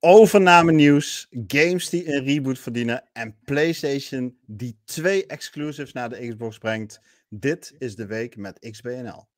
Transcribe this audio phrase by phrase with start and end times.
[0.00, 6.58] Overname nieuws, games die een reboot verdienen en PlayStation die twee exclusives naar de Xbox
[6.58, 7.00] brengt.
[7.28, 9.28] Dit is de week met XBNL.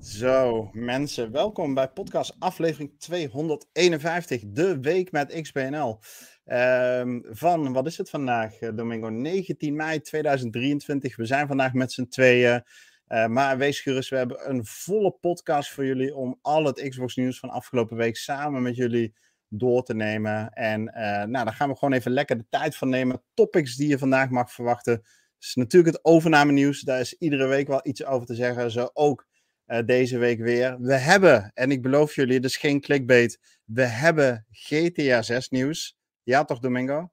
[0.00, 5.98] Zo, mensen, welkom bij podcast aflevering 251, de week met XBNL.
[6.46, 9.08] Um, van, wat is het vandaag, eh, Domingo?
[9.08, 11.16] 19 mei 2023.
[11.16, 12.62] We zijn vandaag met z'n tweeën.
[13.08, 17.16] Uh, maar wees gerust, we hebben een volle podcast voor jullie om al het Xbox
[17.16, 19.14] nieuws van afgelopen week samen met jullie
[19.48, 20.52] door te nemen.
[20.52, 23.22] En uh, nou, daar gaan we gewoon even lekker de tijd van nemen.
[23.34, 25.02] Topics die je vandaag mag verwachten.
[25.40, 26.80] is natuurlijk het overname nieuws.
[26.80, 28.70] Daar is iedere week wel iets over te zeggen.
[28.70, 29.26] Zo ook
[29.66, 30.80] uh, deze week weer.
[30.80, 33.60] We hebben, en ik beloof jullie, is geen clickbait.
[33.64, 35.96] We hebben GTA 6 nieuws.
[36.22, 37.10] Ja, toch, Domingo?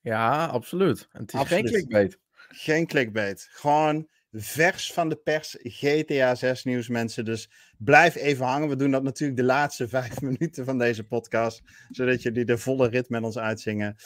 [0.00, 1.08] Ja, absoluut.
[1.12, 1.62] En het is absoluut.
[1.62, 2.18] geen clickbait.
[2.48, 3.48] Geen clickbait.
[3.50, 7.24] Gewoon vers van de pers GTA 6 nieuws, mensen.
[7.24, 8.68] Dus blijf even hangen.
[8.68, 11.62] We doen dat natuurlijk de laatste vijf minuten van deze podcast.
[11.90, 13.96] Zodat jullie de volle rit met ons uitzingen.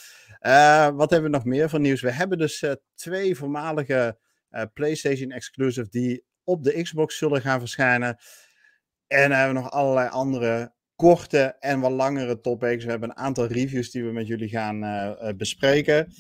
[0.41, 2.01] Uh, wat hebben we nog meer van nieuws?
[2.01, 4.19] We hebben dus uh, twee voormalige
[4.51, 8.19] uh, PlayStation exclusive die op de Xbox zullen gaan verschijnen.
[9.07, 12.85] En dan hebben we nog allerlei andere korte en wat langere topics.
[12.85, 14.81] We hebben een aantal reviews die we met jullie gaan
[15.37, 16.13] bespreken.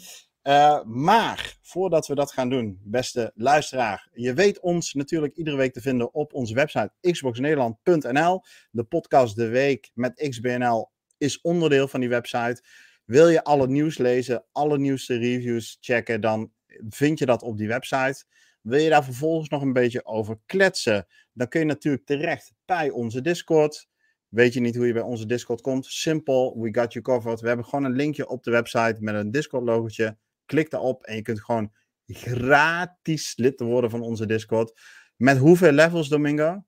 [0.46, 5.72] Uh, maar voordat we dat gaan doen, beste luisteraar, je weet ons natuurlijk iedere week
[5.72, 8.42] te vinden op onze website xboxnederland.nl.
[8.70, 12.62] De podcast De Week met XBNL is onderdeel van die website.
[13.04, 16.52] Wil je alle nieuws lezen, alle nieuwste reviews checken, dan
[16.88, 18.24] vind je dat op die website.
[18.60, 22.90] Wil je daar vervolgens nog een beetje over kletsen, dan kun je natuurlijk terecht bij
[22.90, 23.88] onze Discord.
[24.28, 25.86] Weet je niet hoe je bij onze Discord komt?
[25.86, 27.40] Simpel, we got you covered.
[27.40, 30.16] We hebben gewoon een linkje op de website met een Discord-logotje.
[30.46, 31.72] Klik daarop en je kunt gewoon
[32.06, 34.80] gratis lid worden van onze Discord.
[35.16, 36.64] Met hoeveel levels, Domingo?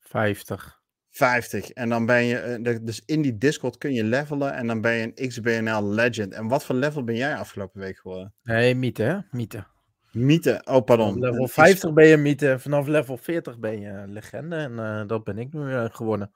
[0.00, 0.80] 50.
[1.10, 1.70] 50.
[1.70, 4.92] En dan ben je, eh, dus in die Discord kun je levelen en dan ben
[4.92, 6.32] je een XBNL Legend.
[6.32, 8.34] En wat voor level ben jij afgelopen week geworden?
[8.42, 9.18] Nee, mythe, hè?
[9.30, 9.66] Mythe.
[10.12, 11.12] Mythe, oh pardon.
[11.12, 15.24] Vanaf level 50 ben je mythe, vanaf level 40 ben je legende en uh, dat
[15.24, 16.30] ben ik nu uh, geworden.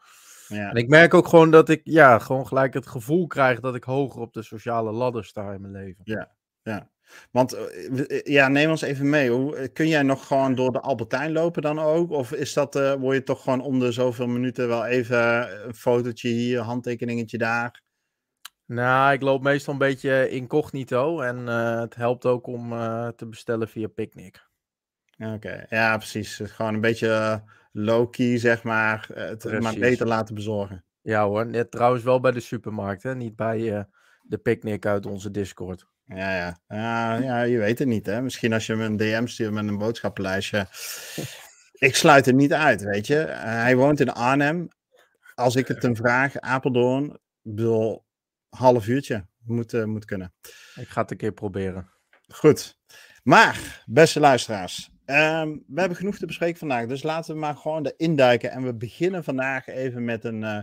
[0.49, 0.71] Ja.
[0.71, 3.85] En ik merk ook gewoon dat ik ja, gewoon gelijk het gevoel krijg dat ik
[3.85, 6.01] hoger op de sociale ladder sta in mijn leven.
[6.05, 6.91] Ja, ja.
[7.31, 7.57] Want
[8.25, 9.31] ja, neem ons even mee.
[9.31, 12.11] Hoe, kun jij nog gewoon door de Albertijn lopen dan ook?
[12.11, 15.19] Of is dat, uh, word je toch gewoon om de zoveel minuten wel even
[15.67, 17.83] een fotootje hier, handtekeningetje daar?
[18.67, 23.27] Nou, ik loop meestal een beetje incognito en uh, het helpt ook om uh, te
[23.27, 24.51] bestellen via Picnic.
[25.19, 25.67] Oké, okay.
[25.69, 26.41] ja precies.
[26.45, 27.43] Gewoon een beetje
[27.73, 29.09] low-key, zeg maar.
[29.15, 30.85] Het maar beter laten bezorgen.
[31.03, 33.15] Ja hoor, net trouwens wel bij de supermarkt, hè?
[33.15, 33.83] niet bij uh,
[34.23, 35.87] de picknick uit onze Discord.
[36.05, 36.59] Ja, ja.
[36.69, 38.07] ja, ja je weet het niet.
[38.07, 38.23] Hè?
[38.23, 40.67] Misschien als je me een DM stuurt met een boodschappenlijstje.
[41.73, 43.15] ik sluit het niet uit, weet je.
[43.37, 44.69] hij woont in Arnhem.
[45.35, 48.05] Als ik het hem vraag, Apeldoorn, bedoel,
[48.49, 49.27] half uurtje.
[49.45, 50.35] Moet, moet kunnen.
[50.75, 51.91] Ik ga het een keer proberen.
[52.29, 52.79] Goed.
[53.23, 57.87] Maar, beste luisteraars, Um, we hebben genoeg te bespreken vandaag, dus laten we maar gewoon
[57.87, 58.51] erin duiken.
[58.51, 60.59] En we beginnen vandaag even met een, uh,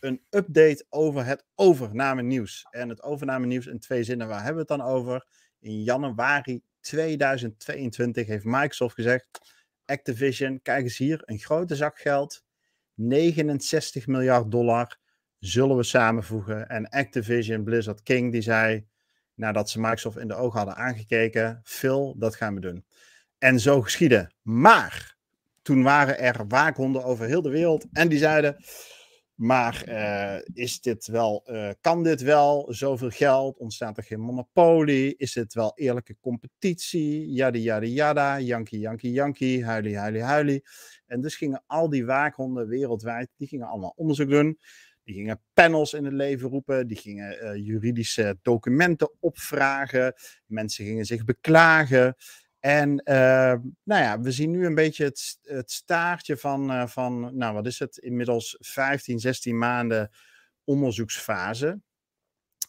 [0.00, 2.66] een update over het overname nieuws.
[2.70, 5.26] En het overname nieuws in twee zinnen, waar hebben we het dan over?
[5.60, 9.40] In januari 2022 heeft Microsoft gezegd,
[9.84, 12.44] Activision, kijk eens hier, een grote zak geld,
[12.94, 14.98] 69 miljard dollar
[15.38, 16.68] zullen we samenvoegen.
[16.68, 18.86] En Activision, Blizzard King, die zei,
[19.34, 22.84] nadat ze Microsoft in de ogen hadden aangekeken, Phil, dat gaan we doen.
[23.44, 24.30] En zo geschiedde.
[24.42, 25.16] Maar
[25.62, 28.56] toen waren er waakhonden over heel de wereld en die zeiden:
[29.34, 32.66] Maar uh, is dit wel, uh, kan dit wel?
[32.72, 33.58] Zoveel geld?
[33.58, 35.16] Ontstaat er geen monopolie?
[35.16, 37.32] Is dit wel eerlijke competitie?
[37.32, 38.38] Yada, yada, yada.
[38.38, 39.64] Yankee, Yankee, Yankee.
[39.64, 40.64] Huilie, huilie, huilie.
[41.06, 44.58] En dus gingen al die waakhonden wereldwijd, die gingen allemaal onderzoek doen.
[45.04, 46.86] Die gingen panels in het leven roepen.
[46.86, 50.14] Die gingen uh, juridische documenten opvragen.
[50.46, 52.14] Mensen gingen zich beklagen.
[52.64, 57.36] En uh, nou ja, we zien nu een beetje het, het staartje van, uh, van,
[57.36, 60.10] nou wat is het, inmiddels 15, 16 maanden
[60.64, 61.80] onderzoeksfase.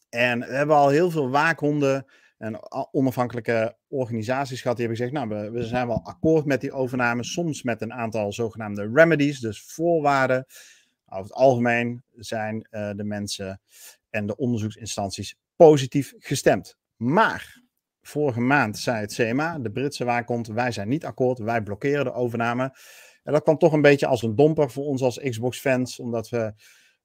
[0.09, 2.05] En we hebben al heel veel waakhonden
[2.37, 6.71] en onafhankelijke organisaties gehad die hebben gezegd, nou we, we zijn wel akkoord met die
[6.71, 10.45] overname, soms met een aantal zogenaamde remedies, dus voorwaarden.
[11.05, 13.61] Over het algemeen zijn uh, de mensen
[14.09, 16.77] en de onderzoeksinstanties positief gestemd.
[16.95, 17.63] Maar
[18.07, 22.13] Vorige maand zei het CMA, de Britse waakhond, wij zijn niet akkoord, wij blokkeren de
[22.13, 22.63] overname.
[23.23, 26.53] En dat kwam toch een beetje als een domper voor ons als Xbox-fans, omdat we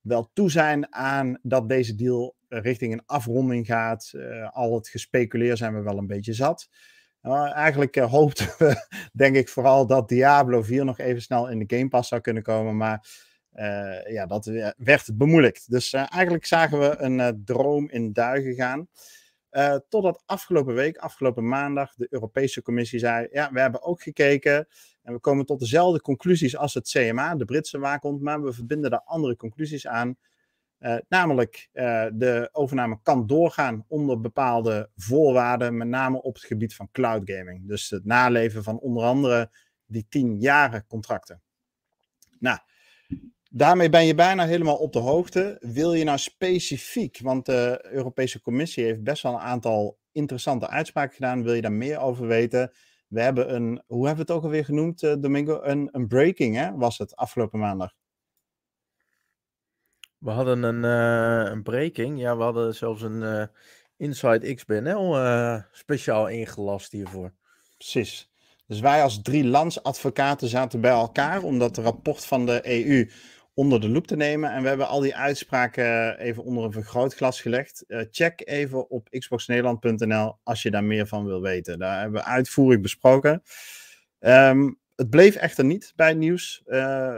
[0.01, 4.11] wel toe zijn aan dat deze deal richting een afronding gaat.
[4.15, 6.69] Uh, al het gespeculeer zijn we wel een beetje zat.
[7.23, 11.59] Nou, eigenlijk uh, hoopten we, denk ik, vooral dat Diablo 4 nog even snel in
[11.59, 12.77] de Game Pass zou kunnen komen.
[12.77, 13.09] Maar
[14.09, 14.45] ja, dat
[14.77, 15.71] werd bemoeilijkt.
[15.71, 18.89] Dus eigenlijk zagen we een droom in duigen gaan.
[19.89, 24.69] Totdat afgelopen week, afgelopen maandag, de Europese Commissie zei: Ja, we hebben ook gekeken.
[25.03, 28.21] En we komen tot dezelfde conclusies als het CMA, de Britse waakhond.
[28.21, 30.17] Maar we verbinden daar andere conclusies aan.
[30.81, 36.75] Uh, namelijk, uh, de overname kan doorgaan onder bepaalde voorwaarden, met name op het gebied
[36.75, 37.69] van cloud gaming.
[37.69, 39.51] Dus het naleven van onder andere
[39.87, 41.43] die tien jaren contracten.
[42.39, 42.59] Nou,
[43.51, 45.57] daarmee ben je bijna helemaal op de hoogte.
[45.61, 51.15] Wil je nou specifiek, want de Europese Commissie heeft best wel een aantal interessante uitspraken
[51.15, 51.43] gedaan.
[51.43, 52.73] Wil je daar meer over weten?
[53.09, 55.63] We hebben een, hoe hebben we het ook alweer genoemd, uh, Domingo?
[55.63, 57.93] Een, een breaking, hè, was het afgelopen maandag.
[60.19, 62.21] We hadden een, uh, een breaking.
[62.21, 63.45] Ja, we hadden zelfs een uh,
[63.97, 67.33] Inside XBNL eh, speciaal ingelast hiervoor.
[67.77, 68.31] Precies.
[68.67, 73.11] Dus wij als drie landsadvocaten zaten bij elkaar om dat rapport van de EU
[73.55, 74.53] onder de loep te nemen.
[74.53, 77.85] En we hebben al die uitspraken even onder een vergrootglas gelegd.
[78.11, 81.79] check even op xboxnederland.nl als je daar meer van wil weten.
[81.79, 83.43] Daar hebben we uitvoerig besproken.
[84.21, 86.63] Um, het bleef echter niet bij het nieuws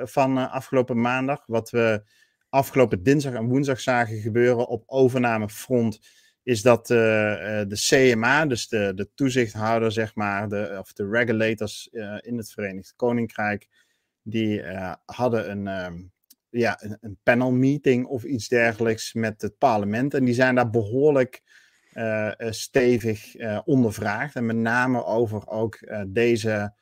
[0.02, 1.42] van afgelopen maandag.
[1.46, 2.02] Wat we
[2.48, 6.00] afgelopen dinsdag en woensdag zagen gebeuren op overnamefront,
[6.42, 11.88] is dat de CMA, dus de, de toezichthouder, zeg maar, de, of de regulators
[12.20, 13.68] in het Verenigd Koninkrijk,
[14.22, 14.62] die
[15.04, 16.11] hadden een, um,
[16.52, 20.14] ja, een, een, panel meeting of iets dergelijks met het parlement.
[20.14, 21.42] En die zijn daar behoorlijk
[22.50, 23.34] stevig
[23.64, 24.34] ondervraagd.
[24.34, 26.74] En met name over ook deze,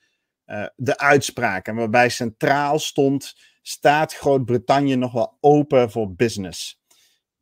[0.76, 6.80] de uitspraken, waarbij centraal stond staat Groot-Brittannië nog wel open voor business?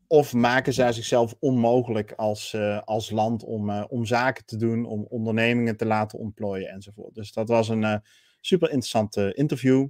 [0.07, 5.77] Of maken zij zichzelf onmogelijk als, als land om, om zaken te doen, om ondernemingen
[5.77, 7.15] te laten ontplooien enzovoort.
[7.15, 8.03] Dus dat was een
[8.41, 9.89] super interessante interview.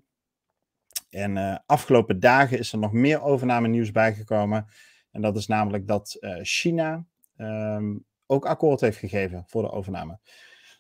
[1.11, 4.67] En afgelopen dagen is er nog meer overname nieuws bijgekomen.
[5.11, 7.05] En dat is namelijk dat China
[7.37, 10.19] um, ook akkoord heeft gegeven voor de overname.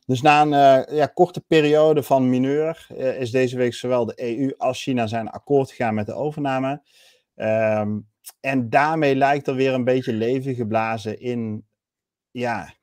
[0.06, 2.86] Dus na een uh, ja, korte periode van mineur
[3.18, 6.82] is deze week zowel de EU als China zijn akkoord gegaan met de overname.
[7.36, 8.08] Um,
[8.40, 11.66] en daarmee lijkt er weer een beetje leven geblazen in,
[12.30, 12.74] ja,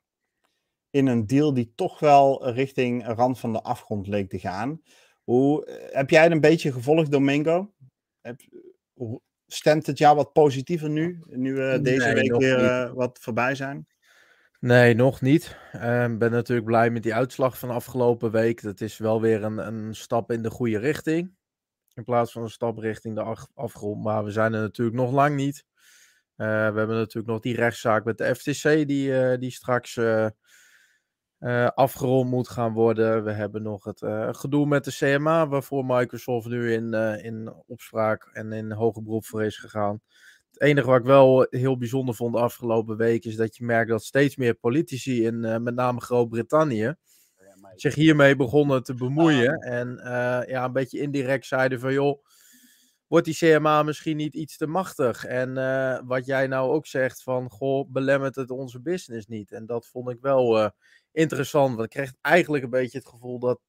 [0.90, 4.80] in een deal die toch wel richting rand van de afgrond leek te gaan.
[5.26, 7.72] Hoe, eh, heb jij het een beetje gevolgd, Domingo?
[8.20, 8.40] Heb,
[9.46, 13.86] stemt het jou wat positiever nu, nu we deze nee, week weer wat voorbij zijn?
[14.60, 15.56] Nee, nog niet.
[15.72, 18.62] Ik uh, ben natuurlijk blij met die uitslag van afgelopen week.
[18.62, 21.34] Dat is wel weer een, een stap in de goede richting.
[21.94, 24.02] In plaats van een stap richting de afgrond.
[24.02, 25.64] Maar we zijn er natuurlijk nog lang niet.
[26.36, 29.98] Uh, we hebben natuurlijk nog die rechtszaak met de FTC die, die straks
[31.40, 33.24] uh, afgerond moet gaan worden.
[33.24, 34.02] We hebben nog het
[34.36, 39.44] gedoe met de CMA, waarvoor Microsoft nu in, in opspraak en in hoger beroep voor
[39.44, 40.00] is gegaan.
[40.50, 43.90] Het enige wat ik wel heel bijzonder vond de afgelopen week is dat je merkt
[43.90, 46.94] dat steeds meer politici in met name Groot-Brittannië
[47.74, 49.54] zich hiermee begonnen te bemoeien.
[49.54, 50.00] En
[50.48, 52.24] ja, een beetje indirect zeiden van joh,
[53.06, 55.24] wordt die CMA misschien niet iets te machtig?
[55.24, 59.52] En uh, wat jij nou ook zegt van goh, belemmert het onze business niet?
[59.52, 60.72] En dat vond ik wel
[61.16, 63.60] interessant, want ik kreeg eigenlijk een beetje het gevoel dat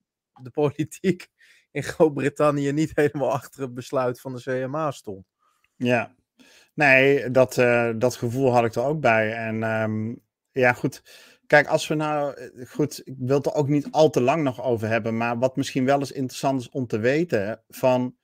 [0.42, 1.28] de politiek
[1.72, 5.26] in Groot-Brittannië niet helemaal achter het besluit van de CMA stond.
[5.76, 6.16] Ja,
[6.78, 9.34] Nee, dat, uh, dat gevoel had ik er ook bij.
[9.34, 11.02] En um, ja, goed.
[11.48, 12.34] Kijk, als we nou.
[12.34, 15.18] Eh, goed, ik wil het er ook niet al te lang nog over hebben.
[15.18, 17.64] Maar wat misschien wel eens interessant is om te weten.
[17.70, 18.16] Van.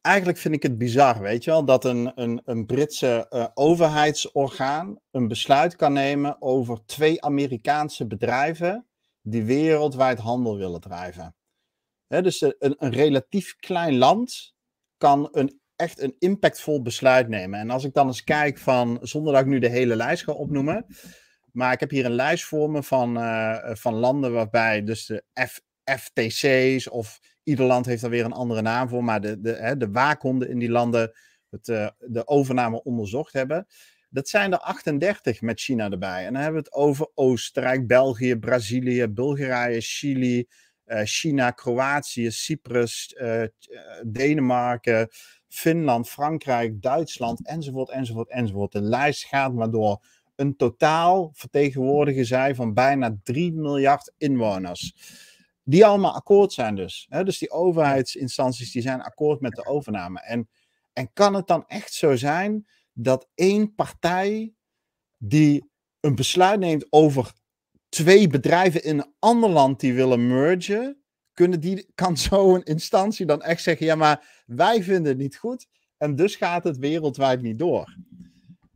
[0.00, 5.00] Eigenlijk vind ik het bizar, weet je wel, dat een, een, een Britse uh, overheidsorgaan
[5.10, 8.86] een besluit kan nemen over twee Amerikaanse bedrijven
[9.22, 11.34] die wereldwijd handel willen drijven.
[12.06, 14.54] Dus een, een relatief klein land
[14.96, 17.60] kan een echt een impactvol besluit nemen.
[17.60, 20.32] En als ik dan eens kijk van, zonder dat ik nu de hele lijst ga
[20.32, 20.86] opnoemen,
[21.52, 25.24] maar ik heb hier een lijst voor me van, uh, van landen waarbij dus de
[25.48, 29.52] F, FTC's of ieder land heeft er weer een andere naam voor, maar de, de,
[29.52, 31.12] hè, de waakhonden in die landen
[31.50, 33.66] het, uh, de overname onderzocht hebben.
[34.10, 36.26] Dat zijn er 38 met China erbij.
[36.26, 40.46] En dan hebben we het over Oostenrijk, België, Brazilië, Bulgarije, Chili,
[40.86, 43.16] uh, China, Kroatië, Cyprus,
[44.06, 45.08] Denemarken,
[45.48, 48.72] Finland, Frankrijk, Duitsland, enzovoort, enzovoort, enzovoort.
[48.72, 50.02] De lijst gaat maar door.
[50.36, 54.94] Een totaal vertegenwoordigen zij van bijna 3 miljard inwoners.
[55.62, 57.06] Die allemaal akkoord zijn dus.
[57.08, 57.24] Hè?
[57.24, 60.20] Dus die overheidsinstanties die zijn akkoord met de overname.
[60.20, 60.48] En,
[60.92, 64.54] en kan het dan echt zo zijn dat één partij
[65.18, 67.32] die een besluit neemt over
[67.88, 71.02] twee bedrijven in een ander land die willen mergen,
[71.32, 75.66] kunnen die, kan zo'n instantie dan echt zeggen: ja, maar wij vinden het niet goed
[75.96, 77.96] en dus gaat het wereldwijd niet door.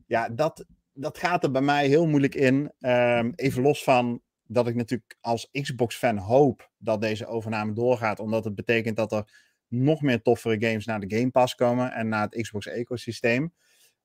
[0.06, 2.72] Ja, dat, dat gaat er bij mij heel moeilijk in.
[2.78, 8.44] Ehm, even los van dat ik natuurlijk als Xbox-fan hoop dat deze overname doorgaat, omdat
[8.44, 12.22] het betekent dat er nog meer toffere games naar de Game Pass komen en naar
[12.22, 13.52] het Xbox-ecosysteem.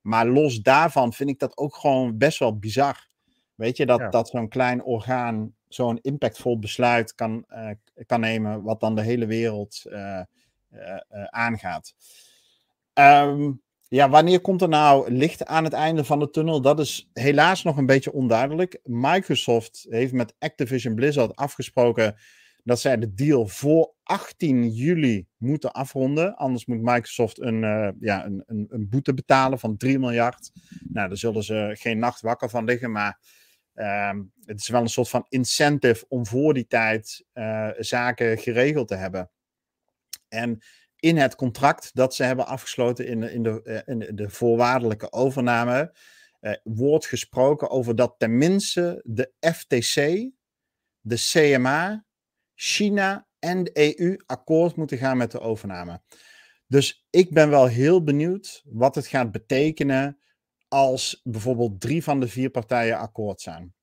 [0.01, 3.08] Maar los daarvan vind ik dat ook gewoon best wel bizar.
[3.55, 7.69] Weet je, dat, dat zo'n klein orgaan zo'n impactvol besluit kan, uh,
[8.05, 10.22] kan nemen, wat dan de hele wereld uh,
[10.72, 11.93] uh, aangaat.
[12.93, 16.62] Um, ja, wanneer komt er nou licht aan het einde van de tunnel?
[16.62, 18.79] Dat is helaas nog een beetje onduidelijk.
[18.84, 22.15] Microsoft heeft met Activision Blizzard afgesproken
[22.63, 26.36] dat zij de deal voor 18 juli moeten afronden.
[26.36, 30.51] Anders moet Microsoft een, uh, ja, een, een, een, boete betalen van 3 miljard.
[30.89, 33.19] Nou, daar zullen ze geen nacht wakker van liggen, maar
[33.75, 34.12] uh,
[34.46, 38.96] het is wel een soort van incentive om voor die tijd uh, zaken geregeld te
[38.96, 39.29] hebben.
[40.27, 40.60] En
[40.99, 45.11] in het contract dat ze hebben afgesloten in de, in de, eh, in de voorwaardelijke
[45.11, 45.95] overname,
[46.41, 49.95] uh, wordt gesproken over dat tenminste de FTC,
[50.99, 52.05] de CMA,
[52.55, 56.01] China en de EU akkoord moeten gaan met de overname.
[56.67, 60.19] Dus ik ben wel heel benieuwd wat het gaat betekenen
[60.67, 63.73] als bijvoorbeeld drie van de vier partijen akkoord zijn.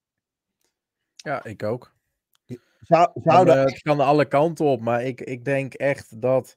[1.16, 1.94] Ja, ik ook.
[2.80, 6.56] Zou, zou eh, Het kan alle kanten op, maar ik, ik denk echt dat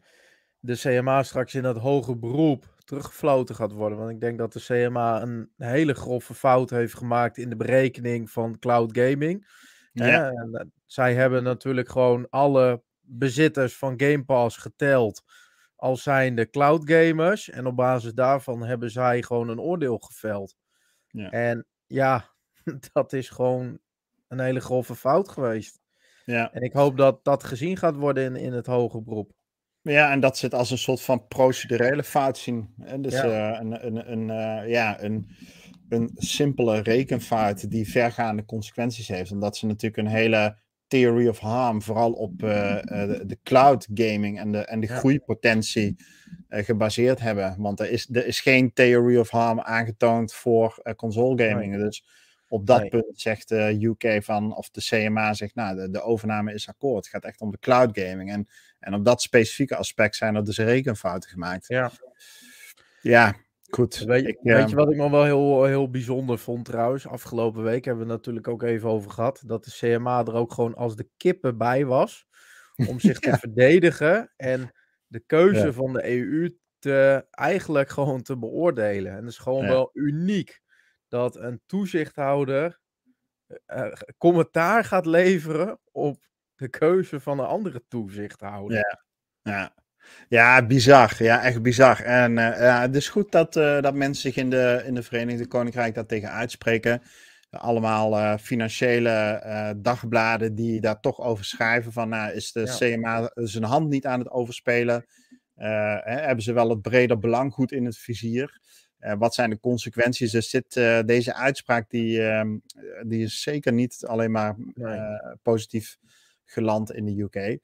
[0.60, 3.98] de CMA straks in dat hoge beroep teruggefloten gaat worden.
[3.98, 8.30] Want ik denk dat de CMA een hele grove fout heeft gemaakt in de berekening
[8.30, 9.48] van cloud gaming.
[9.92, 10.30] Ja.
[10.30, 15.24] En, eh, zij hebben natuurlijk gewoon alle bezitters van Game Pass geteld
[15.76, 17.50] als zijnde cloud gamers.
[17.50, 20.56] En op basis daarvan hebben zij gewoon een oordeel geveld.
[21.08, 21.30] Ja.
[21.30, 22.30] En ja,
[22.94, 23.80] dat is gewoon
[24.28, 25.80] een hele grove fout geweest.
[26.26, 26.52] Ja.
[26.52, 29.32] En ik hoop dat dat gezien gaat worden in, in het hoger beroep.
[29.90, 32.70] Ja, en dat ze het als een soort van procedurele fout zien.
[32.82, 33.26] En dus ja.
[33.26, 35.30] Uh, een, een, een, uh, ja, een,
[35.90, 39.32] een simpele rekenfout die vergaande consequenties heeft.
[39.32, 44.40] Omdat ze natuurlijk een hele theory of harm, vooral op uh, de, de, cloud gaming
[44.40, 44.96] en de, en de ja.
[44.96, 45.96] groeipotentie
[46.50, 47.56] gebaseerd hebben.
[47.58, 51.72] Want er is, er is geen theory of harm aangetoond voor console gaming.
[51.72, 51.84] Nee.
[51.84, 52.04] Dus
[52.48, 52.90] op dat nee.
[52.90, 57.04] punt zegt de UK van, of de CMA zegt, nou, de, de, overname is akkoord.
[57.04, 58.32] Het gaat echt om de cloud gaming.
[58.32, 58.48] En,
[58.80, 61.68] en op dat specifieke aspect zijn er dus rekenfouten gemaakt.
[61.68, 61.92] Ja.
[63.02, 63.36] Ja,
[63.70, 63.98] goed.
[63.98, 67.08] Weet, ik, weet uh, je wat ik nog wel heel, heel bijzonder vond trouwens?
[67.08, 69.44] Afgelopen week hebben we het natuurlijk ook even over gehad.
[69.46, 72.28] Dat de CMA er ook gewoon als de kippen bij was.
[72.88, 73.32] Om zich ja.
[73.32, 74.34] te verdedigen.
[74.38, 74.72] En
[75.08, 75.74] de keuze ja.
[75.74, 79.12] van de EU te, eigenlijk gewoon te beoordelen.
[79.12, 80.62] En dat is gewoon wel uniek
[81.08, 82.80] dat een toezichthouder
[83.68, 86.29] uh, commentaar gaat leveren op
[86.60, 88.78] de keuze van een andere toezichthouder.
[88.78, 89.02] Ja,
[89.42, 89.74] ja.
[90.28, 91.16] ja bizar.
[91.18, 92.00] Ja, echt bizar.
[92.02, 95.04] En uh, ja, het is goed dat, uh, dat mensen zich in de, in de
[95.04, 97.02] Verenigde Koninkrijk daar tegen uitspreken.
[97.50, 102.76] Allemaal financiële dagbladen die daar toch over schrijven van, nou, is de ja.
[102.78, 105.06] CMA zijn hand niet aan het overspelen?
[105.56, 108.60] Hè, hebben ze wel het breder belang goed in het vizier?
[109.00, 110.32] Uh, wat zijn de consequenties?
[110.32, 112.44] Dus zit, uh, deze uitspraak die, uh,
[113.08, 114.56] die is zeker niet alleen maar
[115.42, 115.98] positief
[116.52, 117.60] geland in de UK.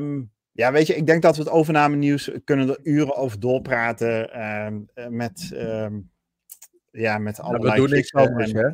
[0.00, 3.40] Um, ja, weet je, ik denk dat we het overname nieuws kunnen er uren over
[3.40, 4.80] doorpraten ehm,
[5.16, 6.00] met, ehm,
[6.90, 7.74] ja, met allerlei...
[7.74, 8.58] Ja, we doen niks anders, en...
[8.58, 8.72] hè?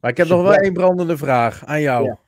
[0.00, 2.04] Maar ik heb nog wel één brandende vraag aan jou.
[2.04, 2.18] Ja.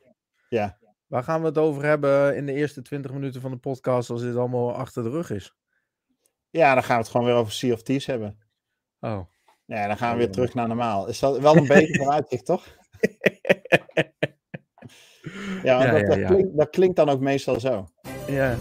[0.49, 0.79] ja.
[1.07, 4.23] Waar gaan we het over hebben in de eerste 20 minuten van de podcast als
[4.23, 5.55] dit allemaal achter de rug is?
[6.51, 8.39] Ja, dan gaan we het gewoon weer over Sea of Thieves hebben.
[9.01, 9.21] Oh.
[9.65, 11.09] Ja, dan gaan we weer terug naar normaal.
[11.09, 12.67] Is dat wel een beetje vooruitzicht, toch?
[15.65, 16.25] ja, dat, dat.
[16.25, 17.89] Klinkt, dat, Klinkt, dan ook meestal zo.
[18.27, 18.57] Ja.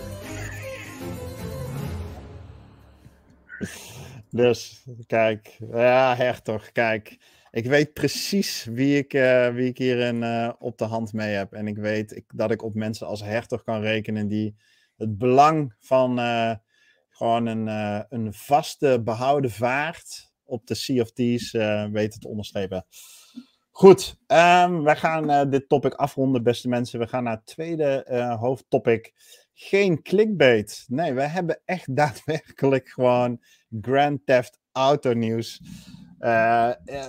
[4.30, 5.58] Dus, kijk.
[5.72, 7.18] Ja, hertog, kijk.
[7.52, 11.54] Ik weet precies wie ik, uh, wie ik hierin uh, op de hand mee heb.
[11.54, 14.56] En ik weet ik, dat ik op mensen als hertog kan rekenen die
[14.98, 16.56] het belang van uh,
[17.10, 17.68] gewoon een,
[18.10, 21.52] een vaste behouden vaart op de Sea of Thieves
[21.92, 22.86] weten te onderstrepen.
[23.76, 27.00] Goed, um, wij gaan uh, dit topic afronden, beste mensen.
[27.00, 29.14] We gaan naar het tweede uh, hoofdtopic.
[29.54, 30.86] Geen clickbait.
[30.88, 33.42] Nee, we hebben echt daadwerkelijk gewoon
[33.82, 35.62] Grand Theft Auto nieuws.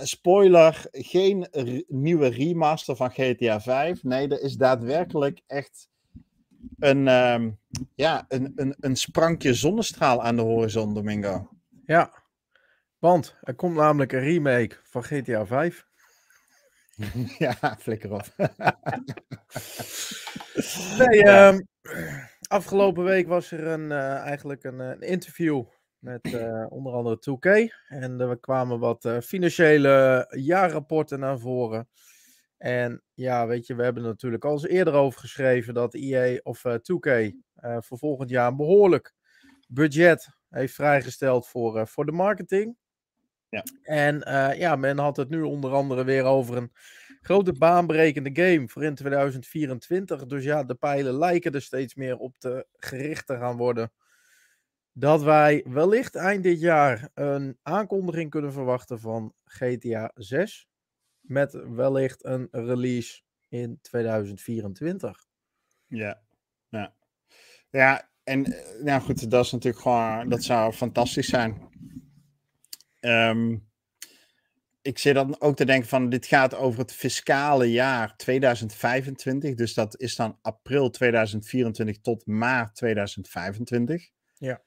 [0.01, 1.47] spoiler, geen
[1.87, 4.03] nieuwe remaster van GTA 5.
[4.03, 5.89] Nee, er is daadwerkelijk echt
[6.79, 7.59] een, um,
[7.95, 11.49] ja, een, een, een sprankje zonnestraal aan de horizon, Domingo.
[11.85, 12.23] Ja,
[12.99, 15.84] want er komt namelijk een remake van GTA 5.
[17.37, 18.25] ja, flikker op.
[20.97, 21.61] nee, ehm,
[22.47, 25.63] afgelopen week was er een, uh, eigenlijk een, een, interview
[25.99, 27.73] met uh, onder andere 2K.
[27.87, 31.89] En er kwamen wat uh, financiële jaarrapporten naar voren.
[32.57, 36.39] En ja, weet je, we hebben er natuurlijk al eens eerder over geschreven dat EA
[36.43, 37.31] of 2K
[37.79, 39.13] voor volgend jaar een behoorlijk
[39.67, 42.77] budget heeft vrijgesteld voor, voor de marketing.
[43.55, 43.63] Ja.
[43.83, 44.19] En
[44.57, 46.71] ja, men had het nu onder andere weer over een
[47.21, 50.25] grote baanbrekende game voor in 2024.
[50.25, 53.91] Dus ja, de pijlen lijken er steeds meer op te gericht te gaan worden.
[54.91, 60.67] Dat wij wellicht eind dit jaar een aankondiging kunnen verwachten van GTA 6.
[61.19, 65.25] Met wellicht een release in 2024.
[65.87, 66.21] Ja,
[66.69, 66.93] ja.
[67.69, 71.69] Ja, en nou goed, dat is natuurlijk gewoon, dat zou fantastisch zijn.
[73.07, 73.67] Um,
[74.81, 79.55] ik zit dan ook te denken van, dit gaat over het fiscale jaar 2025.
[79.55, 84.09] Dus dat is dan april 2024 tot maart 2025.
[84.33, 84.61] Ja.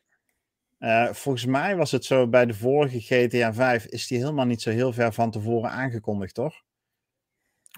[0.79, 4.63] Uh, volgens mij was het zo bij de vorige GTA 5, is die helemaal niet
[4.63, 6.55] zo heel ver van tevoren aangekondigd, toch?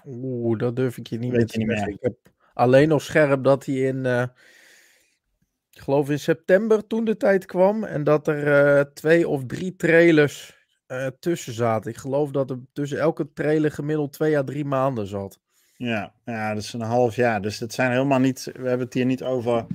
[0.05, 1.93] Oeh, dat durf ik je niet meer te zeggen.
[1.93, 2.15] Ik heb
[2.53, 4.27] alleen nog scherp dat hij in, uh,
[5.81, 7.83] ik geloof in september toen de tijd kwam.
[7.83, 10.57] En dat er uh, twee of drie trailers
[10.87, 11.91] uh, tussen zaten.
[11.91, 15.39] Ik geloof dat er tussen elke trailer gemiddeld twee à drie maanden zat.
[15.77, 17.41] Ja, ja, dat is een half jaar.
[17.41, 18.43] Dus het zijn helemaal niet.
[18.43, 19.65] We hebben het hier niet over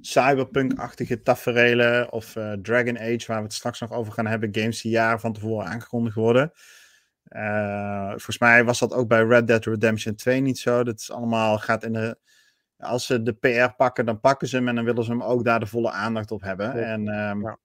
[0.00, 4.48] cyberpunk-achtige taferelen of uh, Dragon Age, waar we het straks nog over gaan hebben.
[4.52, 6.52] Games die jaren van tevoren aangekondigd worden.
[8.08, 10.84] Volgens mij was dat ook bij Red Dead Redemption 2 niet zo.
[10.84, 12.18] Dat is allemaal gaat in de.
[12.78, 15.44] Als ze de PR pakken, dan pakken ze hem en dan willen ze hem ook
[15.44, 16.72] daar de volle aandacht op hebben.
[16.72, 17.58] En um, ja.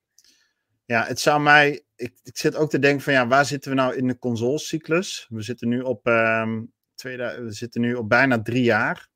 [0.86, 1.04] ja.
[1.04, 3.96] het zou mij ik, ik zit ook te denken van ja, waar zitten we nou
[3.96, 5.28] in de consolecyclus?
[5.30, 9.10] We zitten nu op, um, tweede, we zitten nu op bijna drie jaar.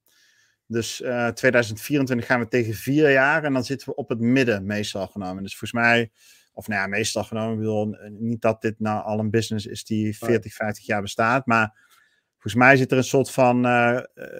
[0.67, 4.65] Dus uh, 2024 gaan we tegen vier jaar en dan zitten we op het midden
[4.65, 5.43] meestal genomen.
[5.43, 6.11] Dus volgens mij,
[6.53, 9.83] of nou ja, meestal genomen, ik bedoel niet dat dit nou al een business is
[9.83, 11.83] die 40, 50 jaar bestaat, maar
[12.31, 13.99] volgens mij zit er een soort van uh,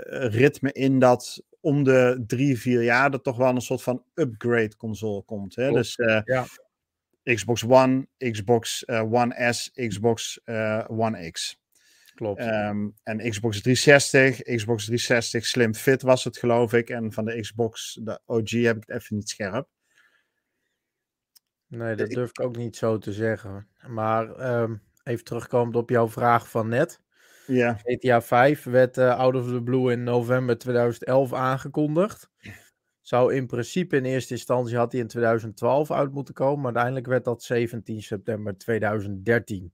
[0.10, 4.75] ritme in dat om de drie, vier jaar er toch wel een soort van upgrade
[4.75, 5.56] console komt.
[5.56, 5.71] Hè?
[5.71, 6.45] Dus uh, ja.
[7.23, 11.60] Xbox One, Xbox uh, One S, Xbox uh, One X.
[12.15, 12.41] Klopt.
[12.41, 16.89] Um, en Xbox 360, Xbox 360 Slim Fit was het, geloof ik.
[16.89, 19.67] En van de Xbox, de OG, heb ik het even niet scherp.
[21.67, 23.67] Nee, dat durf ik ook niet zo te zeggen.
[23.88, 27.01] Maar um, even terugkomend op jouw vraag van net.
[27.47, 27.73] Ja.
[27.84, 32.29] GTA 5 werd uh, out of the blue in november 2011 aangekondigd.
[33.01, 37.08] Zou in principe in eerste instantie had hij in 2012 uit moeten komen, maar uiteindelijk
[37.08, 39.73] werd dat 17 september 2013.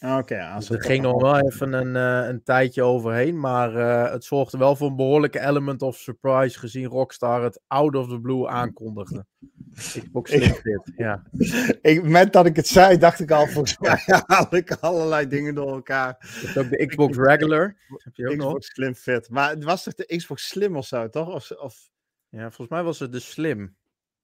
[0.00, 4.12] Oké, okay, dus er ging nog wel even een, uh, een tijdje overheen, maar uh,
[4.12, 8.20] het zorgde wel voor een behoorlijke element of surprise gezien Rockstar het out of the
[8.20, 9.26] blue aankondigde.
[9.74, 11.22] Xbox Slim Fit, ja.
[11.82, 15.54] Ik, met dat ik het zei, dacht ik al, volgens mij haal ik allerlei dingen
[15.54, 16.16] door elkaar.
[16.42, 17.76] Je ook de Xbox Regular.
[17.88, 18.64] Heb je ook Xbox nog?
[18.64, 19.30] Slim Fit.
[19.30, 21.28] Maar het was toch de Xbox Slim of zo, toch?
[21.34, 21.90] Of, of...
[22.28, 23.76] Ja, volgens mij was het de Slim.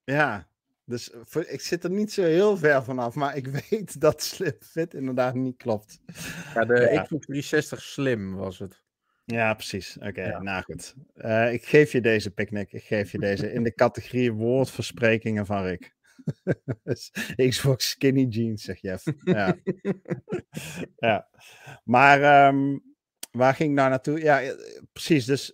[0.04, 0.46] Ja,
[0.92, 1.10] dus
[1.48, 5.34] ik zit er niet zo heel ver vanaf, maar ik weet dat Slim Fit inderdaad
[5.34, 6.00] niet klopt.
[6.54, 7.02] Ja, de ja.
[7.02, 8.82] Xbox 360 Slim was het.
[9.24, 9.96] Ja, precies.
[9.96, 10.42] Oké, okay, ja.
[10.42, 10.94] nou goed.
[11.16, 12.72] Uh, ik geef je deze picknick.
[12.72, 15.94] Ik geef je deze in de categorie woordversprekingen van Rick.
[17.48, 19.04] Xbox skinny jeans, zeg Jeff.
[19.24, 19.56] Ja.
[20.96, 21.28] ja.
[21.84, 22.82] Maar um,
[23.30, 24.20] waar ging ik nou naartoe?
[24.20, 24.54] Ja,
[24.92, 25.24] precies.
[25.24, 25.52] Dus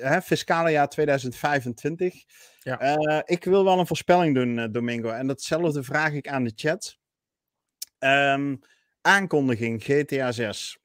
[0.00, 2.24] hè, fiscale jaar 2025.
[2.62, 2.96] Ja.
[2.96, 5.08] Uh, ik wil wel een voorspelling doen, uh, Domingo.
[5.08, 6.98] En datzelfde vraag ik aan de chat.
[7.98, 8.60] Um,
[9.00, 10.78] aankondiging GTA 6.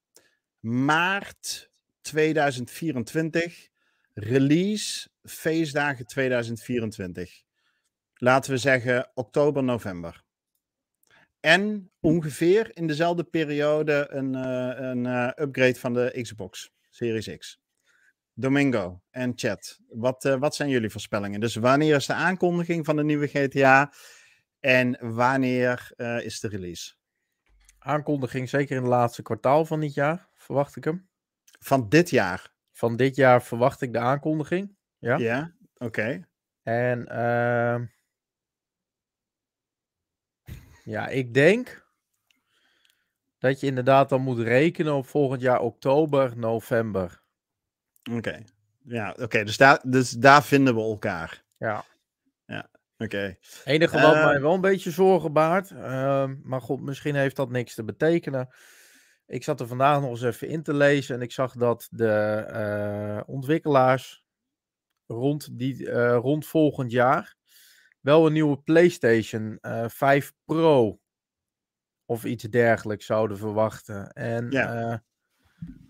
[0.60, 3.68] Maart 2024.
[4.14, 7.44] Release feestdagen 2024.
[8.14, 10.24] Laten we zeggen oktober, november.
[11.40, 15.06] En ongeveer in dezelfde periode een, uh, een
[15.42, 17.65] upgrade van de Xbox Series X.
[18.38, 21.40] Domingo en chat, wat, uh, wat zijn jullie voorspellingen?
[21.40, 23.94] Dus wanneer is de aankondiging van de nieuwe GTA
[24.60, 26.94] en wanneer uh, is de release?
[27.80, 31.10] Aankondiging zeker in het laatste kwartaal van dit jaar, verwacht ik hem.
[31.60, 32.54] Van dit jaar?
[32.72, 35.18] Van dit jaar verwacht ik de aankondiging, ja.
[35.18, 35.86] Ja, oké.
[35.86, 36.26] Okay.
[36.64, 37.88] En uh,
[40.84, 41.86] ja, ik denk
[43.38, 47.24] dat je inderdaad dan moet rekenen op volgend jaar oktober, november.
[48.10, 48.18] Oké.
[48.18, 48.46] Okay.
[48.84, 49.24] Ja, oké.
[49.24, 49.44] Okay.
[49.44, 51.44] Dus, daar, dus daar vinden we elkaar.
[51.58, 51.86] Ja.
[52.46, 53.04] Ja, oké.
[53.04, 53.40] Okay.
[53.64, 57.50] enige wat uh, mij wel een beetje zorgen baart, uh, maar goed, misschien heeft dat
[57.50, 58.54] niks te betekenen.
[59.26, 63.24] ik zat er vandaag nog eens even in te lezen en ik zag dat de
[63.26, 64.24] ontwikkelaars
[65.06, 67.36] rond, die, rond volgend jaar
[68.00, 71.00] wel een nieuwe PlayStation 5 Pro
[72.06, 74.12] of iets dergelijks zouden verwachten.
[74.14, 75.04] En ja,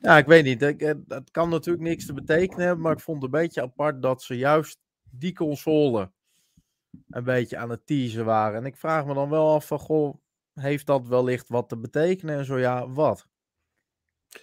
[0.01, 0.59] ja ik weet niet,
[1.07, 4.37] dat kan natuurlijk niks te betekenen, maar ik vond het een beetje apart dat ze
[4.37, 4.77] juist
[5.09, 6.11] die console
[7.09, 8.59] een beetje aan het teasen waren.
[8.59, 10.15] En ik vraag me dan wel af van, goh,
[10.53, 12.37] heeft dat wellicht wat te betekenen?
[12.37, 13.27] En zo ja, wat?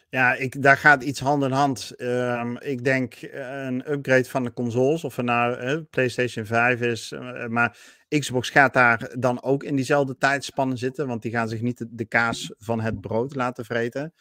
[0.08, 1.90] Ja, ik, daar gaat iets hand in hand.
[1.96, 6.80] Ehm, ik denk eh, een upgrade van de consoles, of er nou uh, PlayStation 5
[6.80, 7.14] is.
[7.48, 11.86] Maar Xbox gaat daar dan ook in diezelfde tijdspannen zitten, want die gaan zich niet
[11.88, 14.14] de, kaas van het brood laten vreten.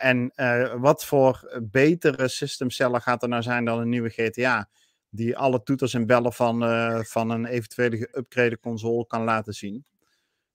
[0.00, 0.32] En
[0.80, 4.68] wat voor betere systemcellen gaat er nou zijn dan een nieuwe GTA?
[5.10, 6.62] Die alle toeters en bellen van,
[7.04, 9.84] van een eventuele geüpgrade console kan laten zien.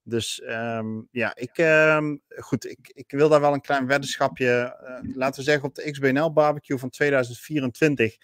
[0.04, 4.78] Dus ehm, ja, ik, um, goed, ik, ik wil daar wel een klein weddenschapje,
[5.16, 8.18] laten we zeggen op de XBNL barbecue van 2024.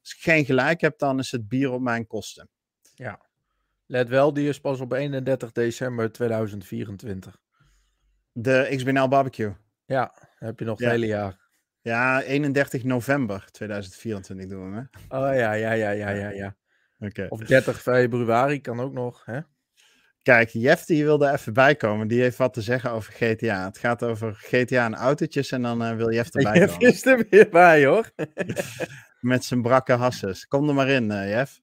[0.00, 2.48] Als ik geen gelijk heb, dan is het bier op mijn kosten.
[2.94, 3.20] Ja,
[3.86, 7.38] let wel, die is pas op 31 december 2024.
[8.32, 9.54] De XBNL barbecue?
[9.84, 10.14] Ja,
[10.46, 11.44] heb je nog het hele jaar.
[11.80, 15.16] Ja, 31 november 2024 doen we hè?
[15.18, 16.56] Oh ja, ja, ja, ja, ja, ja.
[16.98, 17.26] Oké.
[17.28, 19.40] Of 30 februari kan ook nog, hè?
[20.22, 22.08] Kijk, Jeff die wilde even bijkomen.
[22.08, 23.64] Die heeft wat te zeggen over GTA.
[23.64, 26.78] Het gaat over GTA en autootjes en dan uh, wil Jeff erbij komen.
[26.78, 28.10] Jeff is er weer bij, hoor.
[29.20, 30.46] Met zijn brakke hasses.
[30.46, 31.60] Kom er maar in, uh, Jeff.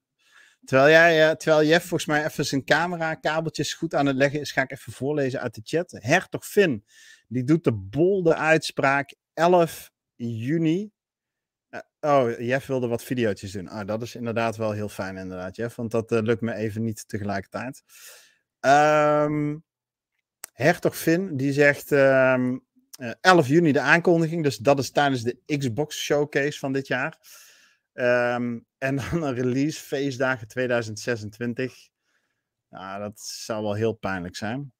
[0.65, 4.39] Terwijl, jij, uh, terwijl Jeff volgens mij even zijn camera kabeltjes goed aan het leggen
[4.39, 5.95] is, ga ik even voorlezen uit de chat.
[5.99, 6.85] Hertog Finn,
[7.33, 10.91] die doet de bolde uitspraak 11 juni.
[11.99, 13.67] oh, Jeff wilde wat video's doen.
[13.67, 15.75] Ah, dat is inderdaad wel heel fijn, inderdaad, Jeff.
[15.75, 17.83] Want dat lukt me even niet tegelijkertijd.
[18.59, 19.63] Um,
[20.53, 22.65] Hertog Finn, die zegt um,
[22.99, 24.43] uh, 11 juni de aankondiging.
[24.43, 27.17] Dus dat is tijdens de Xbox Showcase van dit jaar.
[27.93, 31.89] Um, en dan een release feestdagen 2026.
[32.69, 34.72] Nou, dat zou wel heel pijnlijk zijn.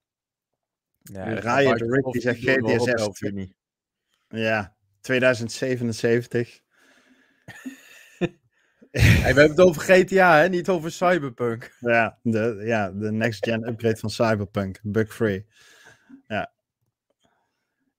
[1.04, 3.22] Ja, Riot Rick die zegt GTSS.
[4.28, 6.62] Ja, 2077.
[8.92, 10.50] hey, we hebben het over GTA, hè?
[10.50, 11.76] niet over Cyberpunk.
[11.80, 15.46] Ja, de, ja, de next-gen upgrade van Cyberpunk, bug-free.
[16.28, 16.52] Ja.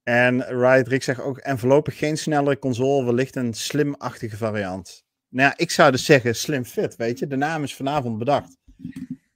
[0.02, 5.04] En Riot Rick zegt ook, en voorlopig geen snellere console, wellicht een slim-achtige variant.
[5.28, 7.26] Nou ja, ik zou dus zeggen slim fit, weet je.
[7.26, 8.56] De naam is vanavond bedacht.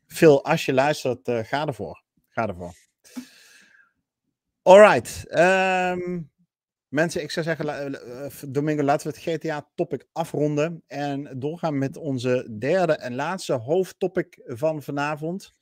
[0.07, 2.02] Phil, als je luistert, uh, ga ervoor.
[2.28, 2.74] Ga ervoor.
[4.68, 5.24] Alright.
[5.38, 6.31] Um,
[6.88, 11.96] Mensen, ik zou zeggen, eh, eh, Domingo, laten we het GTA-topic afronden en doorgaan met
[11.96, 15.52] onze derde en laatste hoofdtopic van vanavond.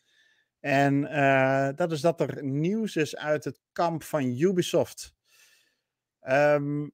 [0.60, 5.14] En uh, dat is dat er nieuws is uit het kamp van Ubisoft.
[6.28, 6.92] Um,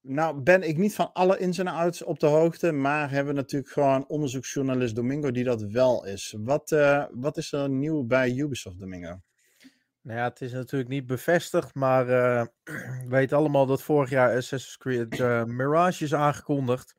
[0.00, 3.40] nou ben ik niet van alle ins en outs op de hoogte, maar hebben we
[3.40, 6.34] natuurlijk gewoon onderzoeksjournalist Domingo die dat wel is.
[6.38, 9.20] Wat, uh, wat is er nieuw bij Ubisoft, Domingo?
[10.06, 14.36] Nou ja, het is natuurlijk niet bevestigd, maar uh, we weten allemaal dat vorig jaar
[14.36, 16.96] Assassin's Creed uh, Mirage is aangekondigd.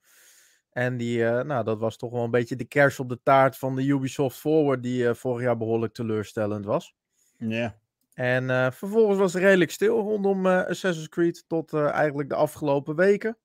[0.72, 3.58] En die, uh, nou, dat was toch wel een beetje de kers op de taart
[3.58, 6.96] van de Ubisoft Forward, die vorig jaar behoorlijk teleurstellend was.
[7.38, 7.78] Ja.
[8.14, 13.38] En vervolgens was het redelijk stil rondom Assassin's Creed tot eigenlijk de afgelopen weken.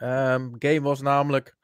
[0.00, 1.56] Um, game was namelijk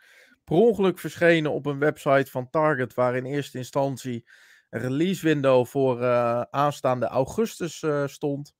[0.44, 4.26] per ongeluk verschenen op een website van Target, waar in eerste instantie
[4.70, 8.54] release window voor uh, aanstaande augustus uh, stond.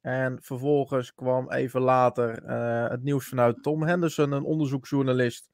[0.00, 5.50] En vervolgens kwam even later uh, het nieuws vanuit Tom Henderson, een onderzoeksjournalist,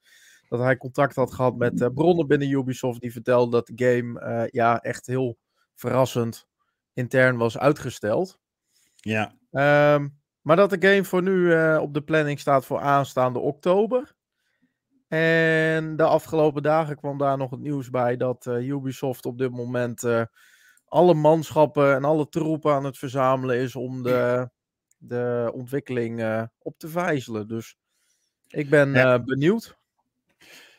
[0.47, 4.79] dat hij contact had gehad met bronnen binnen Ubisoft die vertelden dat de game ja,
[4.79, 5.37] echt heel
[5.75, 6.47] verrassend
[6.93, 8.39] intern was uitgesteld.
[8.95, 9.35] Ja.
[9.95, 14.15] Um, maar dat de game voor nu op de planning staat voor aanstaande oktober.
[15.13, 19.51] En de afgelopen dagen kwam daar nog het nieuws bij dat uh, Ubisoft op dit
[19.51, 20.23] moment uh,
[20.85, 24.49] alle manschappen en alle troepen aan het verzamelen is om de,
[24.97, 27.47] de ontwikkeling uh, op te vijzelen.
[27.47, 27.75] Dus
[28.47, 29.19] ik ben ja.
[29.19, 29.77] benieuwd.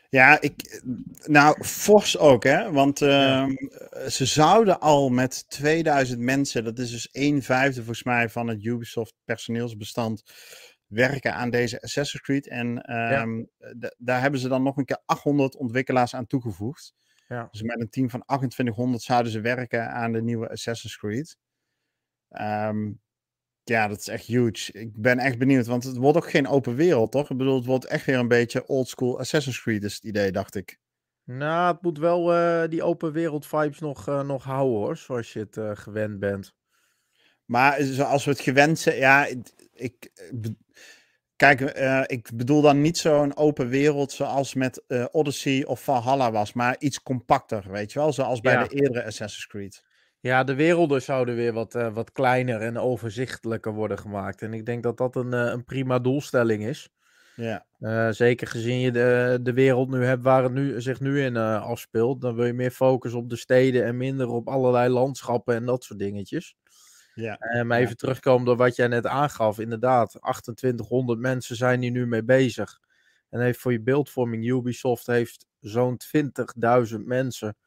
[0.09, 0.81] Ja, ik,
[1.25, 2.71] nou, fors ook, hè?
[2.71, 3.43] Want ja.
[3.43, 8.47] Ehm, ze zouden al met 2000 mensen, dat is dus een vijfde volgens mij van
[8.47, 10.23] het Ubisoft personeelsbestand,
[10.87, 12.47] werken aan deze Assassin's Creed.
[12.47, 13.49] En um,
[13.97, 16.93] daar hebben ze dan nog een keer 800 ontwikkelaars aan toegevoegd.
[17.27, 17.47] Ja.
[17.51, 21.37] Dus met een team van 2800 zouden ze werken aan de nieuwe Assassin's Creed.
[22.29, 23.01] Um,
[23.63, 24.71] ja, dat is echt huge.
[24.71, 27.29] Ik ben echt benieuwd, want het wordt ook geen open wereld, toch?
[27.29, 30.55] Ik bedoel, het wordt echt weer een beetje oldschool Assassin's Creed, is het idee, dacht
[30.55, 30.79] ik.
[31.23, 35.33] Nou, het moet wel uh, die open wereld vibes nog, uh, nog houden, hoor, zoals
[35.33, 36.53] je het uh, gewend bent.
[37.45, 39.27] Maar zoals we het gewend zijn, ja,
[39.73, 40.11] ik,
[41.35, 46.31] kijk, uh, ik bedoel dan niet zo'n open wereld zoals met uh, Odyssey of Valhalla
[46.31, 49.83] was, maar iets compacter, weet je wel, zoals bij de eerdere Assassin's Creed.
[50.19, 54.41] Ja, de werelden zouden weer wat, uh, wat kleiner en overzichtelijker worden gemaakt.
[54.41, 56.89] En ik denk dat dat een, een prima doelstelling is.
[57.35, 57.65] Ja.
[58.11, 62.21] Zeker gezien je de, de wereld nu hebt waar het nu, zich nu in afspeelt.
[62.21, 65.83] Dan wil je meer focus op de steden en minder op allerlei landschappen en dat
[65.83, 66.55] soort dingetjes.
[67.15, 67.37] Ja.
[67.39, 67.95] Uh, maar even ja.
[67.95, 69.59] terugkomen op wat jij net aangaf.
[69.59, 72.79] Inderdaad, 2800 mensen zijn hier nu mee bezig.
[73.29, 77.57] En heeft voor je beeldvorming, Ubisoft heeft zo'n 20.000 mensen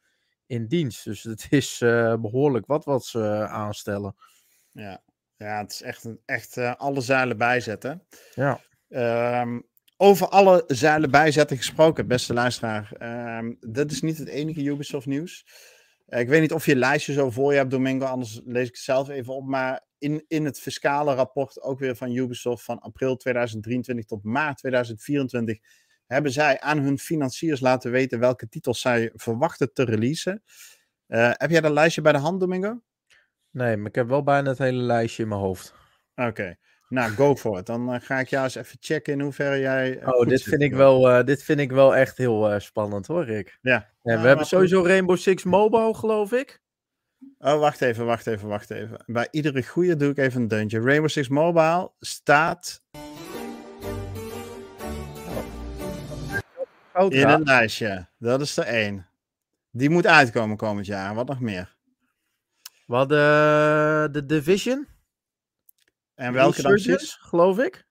[0.45, 1.03] in dienst.
[1.03, 1.77] Dus het is
[2.21, 4.15] behoorlijk wat wat ze aanstellen.
[4.71, 5.01] Ja.
[5.37, 8.03] ja, het is echt, echt alle zeilen bijzetten.
[8.33, 8.59] Ja.
[9.41, 9.67] Um,
[10.01, 12.91] over alle zeilen bijzetten gesproken, beste luisteraar.
[13.37, 15.45] Um, dat is niet het enige Ubisoft nieuws.
[16.09, 18.73] Uh, ik weet niet of je lijstje zo voor je hebt, Domingo, anders lees ik
[18.73, 19.45] het zelf even op.
[19.45, 24.57] Maar in, in het fiscale rapport, ook weer van Ubisoft, van april 2023 tot maart
[24.57, 25.59] 2024,
[26.05, 30.43] hebben zij aan hun financiers laten weten welke titels zij verwachten te releasen.
[31.07, 32.81] Uh, heb jij dat lijstje bij de hand, Domingo?
[33.51, 35.73] Nee, maar ik heb wel bijna het hele lijstje in mijn hoofd.
[36.15, 36.27] Oké.
[36.27, 36.57] Okay.
[36.89, 37.65] Nou, go for it.
[37.65, 40.01] Dan uh, ga ik jou eens even checken in hoeverre jij.
[40.01, 43.23] Uh, oh, dit vind, ik wel, uh, dit vind ik wel echt heel spannend hoor,
[43.23, 43.57] Rick.
[43.61, 43.89] Ja.
[44.03, 46.61] En we hebben sowieso Rainbow Six Mobile, geloof ik.
[47.37, 49.03] Oh, wacht even, wacht even, wacht even.
[49.05, 50.81] Bij iedere goede doe ik even een deuntje.
[50.81, 52.83] Rainbow Six Mobile staat.
[56.93, 57.13] Oh.
[57.13, 58.07] In een lijstje.
[58.17, 59.07] Dat is er één.
[59.71, 61.15] Die moet uitkomen komend jaar.
[61.15, 61.77] Wat nog meer?
[62.85, 64.87] Wat de, de Division?
[66.19, 67.17] En welke dan precies?
[67.21, 67.85] geloof ik.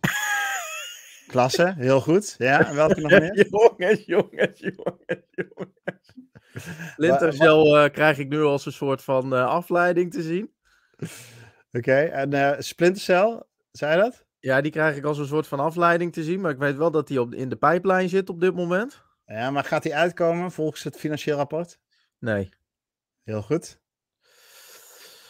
[1.32, 2.34] Klasse, heel goed.
[2.38, 3.48] Ja, en welke nog meer?
[3.48, 6.12] jongens, jongens, jongens, jongens.
[6.92, 10.52] Splinter Cell uh, krijg ik nu als een soort van uh, afleiding te zien.
[10.98, 11.10] Oké,
[11.72, 14.24] okay, en uh, Splinter Cell, zei je dat?
[14.38, 16.90] Ja, die krijg ik als een soort van afleiding te zien, maar ik weet wel
[16.90, 19.02] dat die op, in de pijplijn zit op dit moment.
[19.26, 21.78] Ja, maar gaat die uitkomen volgens het financieel rapport?
[22.18, 22.48] Nee.
[23.22, 23.82] Heel goed.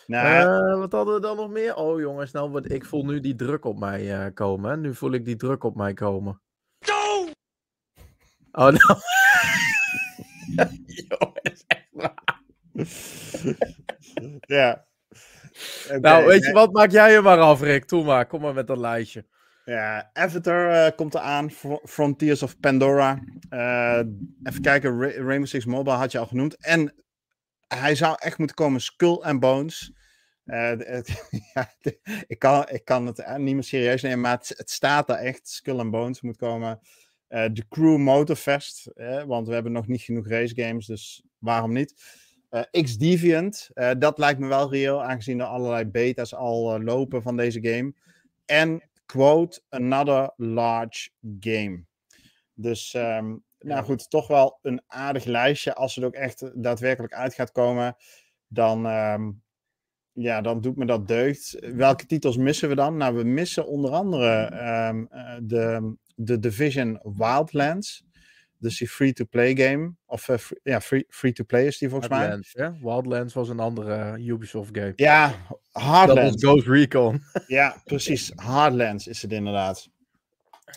[0.07, 1.77] Nou, uh, wat hadden we dan nog meer?
[1.77, 4.71] Oh jongens, nou, wat, ik voel nu die druk op mij uh, komen.
[4.71, 4.77] Hè?
[4.77, 6.41] Nu voel ik die druk op mij komen.
[8.53, 8.99] Oh, nou.
[11.09, 12.43] jongens, echt waar.
[14.41, 14.87] ja.
[15.85, 16.73] Okay, nou, weet je wat?
[16.73, 17.89] Maak jij hem maar af, Rick.
[17.89, 18.27] Doe maar.
[18.27, 19.27] Kom maar met dat lijstje.
[19.65, 21.51] Ja, Avatar uh, komt eraan.
[21.85, 23.23] Frontiers of Pandora.
[24.43, 26.57] even kijken, Ra Rainbow Six Mobile had je al genoemd.
[26.57, 27.04] En
[27.77, 29.93] hij zou echt moeten komen Skull and Bones.
[30.47, 30.73] Uh,
[31.55, 31.75] ja,
[32.27, 35.49] ik, kan, ik kan het niet meer serieus nemen, maar het, staat daar echt.
[35.49, 36.81] Skull and Bones moet komen.
[37.29, 41.73] Uh, de Crew Motorfest, eh, want we hebben nog niet genoeg race games, dus waarom
[41.73, 41.95] niet?
[42.51, 47.63] Uh, X-Deviant, dat lijkt me wel reëel, aangezien er allerlei beta's al lopen van deze
[47.63, 47.95] game.
[48.45, 51.11] En, quote, another large
[51.41, 51.85] game.
[52.55, 55.75] Dus um, nou goed, toch wel een aardig lijstje.
[55.75, 57.97] Als het ook echt daadwerkelijk uit gaat komen,
[58.49, 59.43] dan, um,
[60.13, 61.57] ja, dan doet me dat deugd.
[61.75, 62.97] Welke titels missen we dan?
[62.97, 64.53] Nou, we missen onder andere
[64.89, 65.09] um,
[65.47, 68.05] de, de Division Wildlands.
[68.59, 69.95] Dus die free-to-play game.
[70.07, 72.67] Of uh, free, ja, free-to-play is die volgens Wildlands, mij.
[72.67, 72.77] Ja?
[72.81, 74.93] Wildlands was een andere Ubisoft game.
[74.97, 75.35] Ja,
[75.71, 76.23] Hardlands.
[76.23, 77.23] Dat was Ghost Recon.
[77.47, 78.33] ja, precies.
[78.35, 79.89] Hardlands is het inderdaad.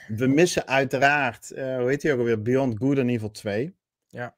[0.08, 2.42] We missen uiteraard, uh, hoe heet die ook alweer?
[2.42, 3.76] Beyond Good and Evil 2.
[4.08, 4.38] Ja.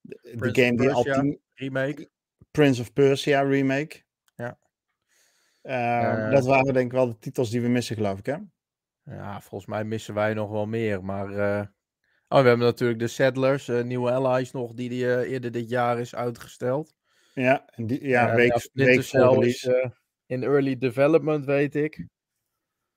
[0.00, 1.40] De, de game die al tien...
[1.54, 2.10] Remake.
[2.50, 4.02] Prince of Persia remake.
[4.34, 4.58] Ja.
[5.62, 8.36] Uh, dat waren denk ik wel de titels die we missen, geloof ik, hè?
[9.04, 11.28] Ja, volgens mij missen wij nog wel meer, maar...
[12.28, 16.14] Oh, we hebben natuurlijk de Settlers, nieuwe Allies nog, die, die eerder dit jaar is
[16.14, 16.94] uitgesteld.
[17.34, 19.68] Ja, en die, ja, week, week voor is
[20.26, 22.06] in early development, weet ik.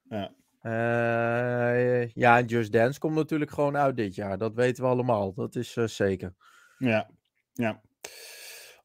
[0.02, 0.34] Ja.
[0.64, 4.38] Uh, ja, Just Dance komt natuurlijk gewoon uit dit jaar.
[4.38, 5.34] Dat weten we allemaal.
[5.34, 6.34] Dat is uh, zeker.
[6.78, 7.10] Ja,
[7.54, 7.82] ja.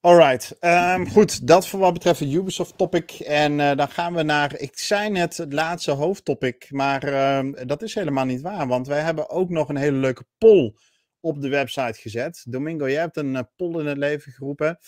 [0.00, 0.56] Alright.
[0.60, 3.10] Um, goed, dat voor wat betreft het Ubisoft topic.
[3.12, 7.82] En uh, dan gaan we naar, ik zei net het laatste hoofdtopic, maar uh, dat
[7.82, 8.66] is helemaal niet waar.
[8.66, 10.74] Want wij hebben ook nog een hele leuke poll
[11.20, 12.44] op de website gezet.
[12.48, 14.78] Domingo, jij hebt een poll in het leven geroepen.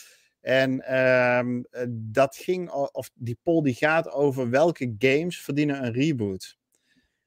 [0.41, 6.59] En um, dat ging, of die poll die gaat over welke games verdienen een reboot.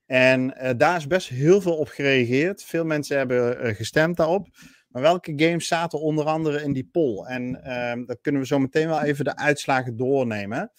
[0.10, 2.64] En uh, daar is best heel veel op gereageerd.
[2.64, 4.48] Veel mensen hebben uh, gestemd daarop.
[4.88, 7.26] Maar welke games zaten onder andere in die poll?
[7.26, 10.72] En uh, dan kunnen we zo meteen wel even de uitslagen doornemen.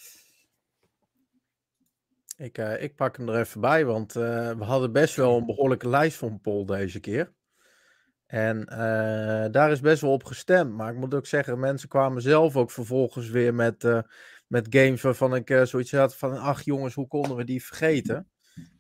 [2.37, 5.89] Ik, uh, ik pak hem er even bij, want we hadden best wel een behoorlijke
[5.89, 7.33] lijst van poll deze keer.
[8.27, 8.65] En
[9.51, 10.73] daar is best wel op gestemd.
[10.73, 13.83] Maar ik moet ook zeggen, mensen kwamen zelf ook vervolgens weer met,
[14.47, 16.39] met games waarvan ik zoiets had van...
[16.39, 18.30] Ach jongens, hoe konden we die vergeten?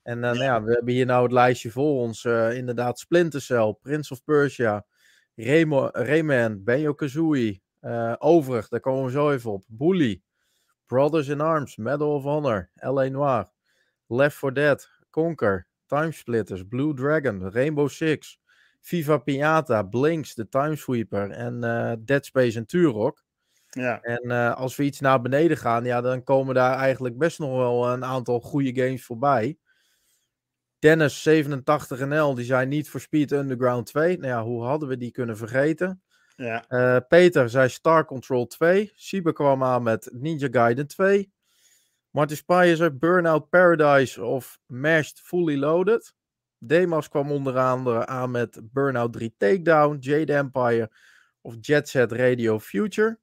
[0.02, 2.24] En nou ja, we hebben hier nou het lijstje voor ons.
[2.54, 4.84] inderdaad, Splinter Cell, Prince of Persia,
[5.92, 9.64] Rayman, Banjo-Kazooie, uh, Overig, daar komen we zo even op.
[9.68, 10.22] Bully,
[10.86, 13.08] Brothers in Arms, Medal of Honor, L.A.
[13.08, 13.50] Noir,
[14.06, 18.38] Left 4 Dead, Conquer, Timesplitters, Blue Dragon, Rainbow Six,
[18.80, 23.24] Viva Piñata, Blinks, The Timesweeper en uh, Dead Space en Turok.
[23.70, 24.00] Ja.
[24.00, 27.56] En uh, als we iets naar beneden gaan, ja, dan komen daar eigenlijk best nog
[27.56, 29.58] wel een aantal goede games voorbij.
[30.78, 34.18] Dennis 87NL, die zei niet voor Speed Underground 2.
[34.18, 36.02] Nou ja, hoe hadden we die kunnen vergeten?
[36.36, 36.64] Ja.
[36.68, 38.92] Uh, Peter zei Star Control 2.
[38.94, 41.32] Siebe kwam aan met Ninja Gaiden 2.
[42.10, 46.14] Martin Spire zei Burnout Paradise of Mashed Fully Loaded.
[46.58, 50.90] Demas kwam onder andere aan met Burnout 3 Takedown, Jade Empire
[51.40, 53.18] of Jet Set Radio Future.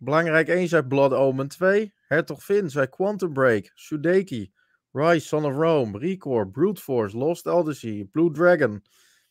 [0.00, 1.92] Belangrijk 1 zei Blood Omen 2.
[2.08, 4.52] Hertog Finn zei Quantum Break, Sudeki,
[4.92, 8.82] Rise, Son of Rome, Recore, Brute Force, Lost Odyssey, Blue Dragon,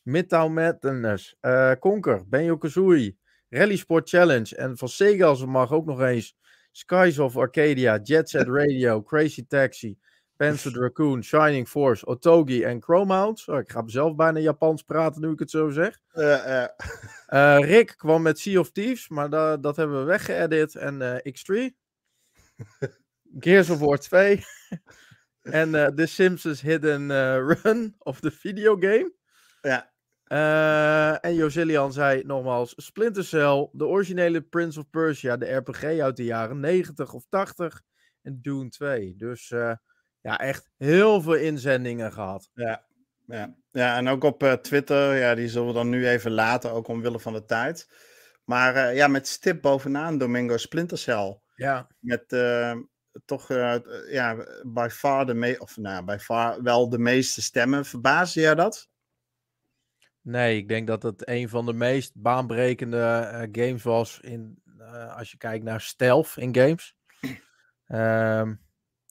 [0.03, 3.15] Midtown Madness, uh, Conquer, Benjo Kazooie,
[3.49, 6.35] Rally Sport Challenge en van Sega als het mag ook nog eens
[6.71, 9.97] Skies of Arcadia, Jet Set Radio, Crazy Taxi,
[10.37, 13.47] Panzer Raccoon, Shining Force, Otogi en Chromount.
[13.47, 15.99] Oh, ik ga zelf bijna Japans praten nu ik het zo zeg.
[16.13, 16.63] Uh,
[17.29, 17.57] uh.
[17.59, 20.75] Rick kwam met Sea of Thieves, maar da dat hebben we weggeëdit.
[20.75, 21.53] En X3.
[23.39, 24.43] Gears of War 2.
[25.41, 27.11] en The Simpsons Hidden
[27.47, 29.13] Run of the videogame.
[29.61, 29.95] Ja.
[30.27, 36.15] Uh, en Josilian zei nogmaals: Splinter Cell, de originele Prince of Persia, de RPG uit
[36.15, 37.81] de jaren 90 of 80
[38.21, 39.15] en Dune 2.
[39.15, 39.73] Dus uh,
[40.21, 42.49] ja, echt heel veel inzendingen gehad.
[42.53, 42.85] Ja,
[43.25, 43.55] ja.
[43.71, 46.87] ja en ook op uh, Twitter, ja, die zullen we dan nu even laten, ook
[46.87, 47.89] omwille van de tijd.
[48.43, 51.39] Maar ja, met stip bovenaan Domingo Splinter Cell.
[51.55, 51.87] Ja.
[51.99, 52.27] Met
[53.25, 53.47] toch
[54.09, 57.85] ja, by far de of nou, by far wel de meeste stemmen.
[57.85, 58.89] Verbaasde jij dat?
[60.21, 64.61] Nee, ik denk dat het een van de meest baanbrekende games was in,
[65.15, 66.95] als je kijkt naar stealth in games.
[67.87, 68.66] Um,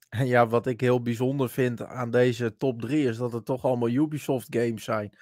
[0.08, 3.64] en ja, wat ik heel bijzonder vind aan deze top 3 is dat het toch
[3.64, 5.16] allemaal Ubisoft games zijn.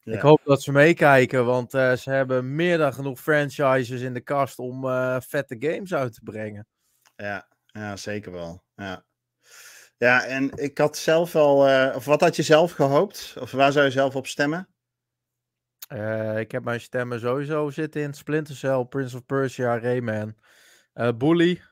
[0.00, 0.12] Ja.
[0.12, 4.20] Ik hoop dat ze meekijken, want uh, ze hebben meer dan genoeg franchises in de
[4.20, 4.80] kast om
[5.22, 6.66] vette games uit te brengen.
[7.16, 8.62] Ja, ja zeker wel.
[8.74, 9.04] Ja.
[9.96, 11.56] ja, en ik had zelf wel,
[11.94, 13.36] of wat had je zelf gehoopt?
[13.40, 14.68] Of waar zou je zelf op stemmen?
[16.36, 20.34] Ik heb mijn stemmen sowieso zitten in Splinter Cell, Prince of Persia, Rayman,
[21.16, 21.62] Bully,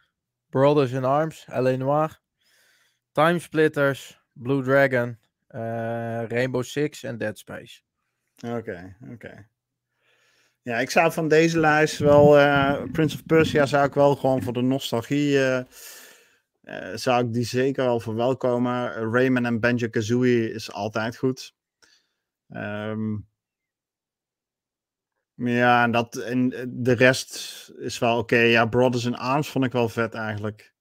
[0.51, 1.77] Brothers in Arms, L.A.
[1.77, 2.21] Noir,
[3.19, 5.19] Time Splitters, Blue Dragon,
[5.51, 7.81] uh, Rainbow Six en Dead Space.
[8.47, 9.49] Oké, oké.
[10.63, 12.31] Ja, ik zou van deze lijst wel,
[12.93, 15.39] Prince of Persia zou ik wel gewoon voor de nostalgie,
[16.95, 18.93] zou ik die zeker wel verwelkomen.
[19.13, 21.55] Rayman en Banjo-Kazooie is altijd goed.
[22.49, 23.29] Um,
[25.35, 28.39] ja, en, dat, en eh, de rest is wel oké.
[28.39, 30.77] Ja, Brothers in Arms vond ik wel vet eigenlijk.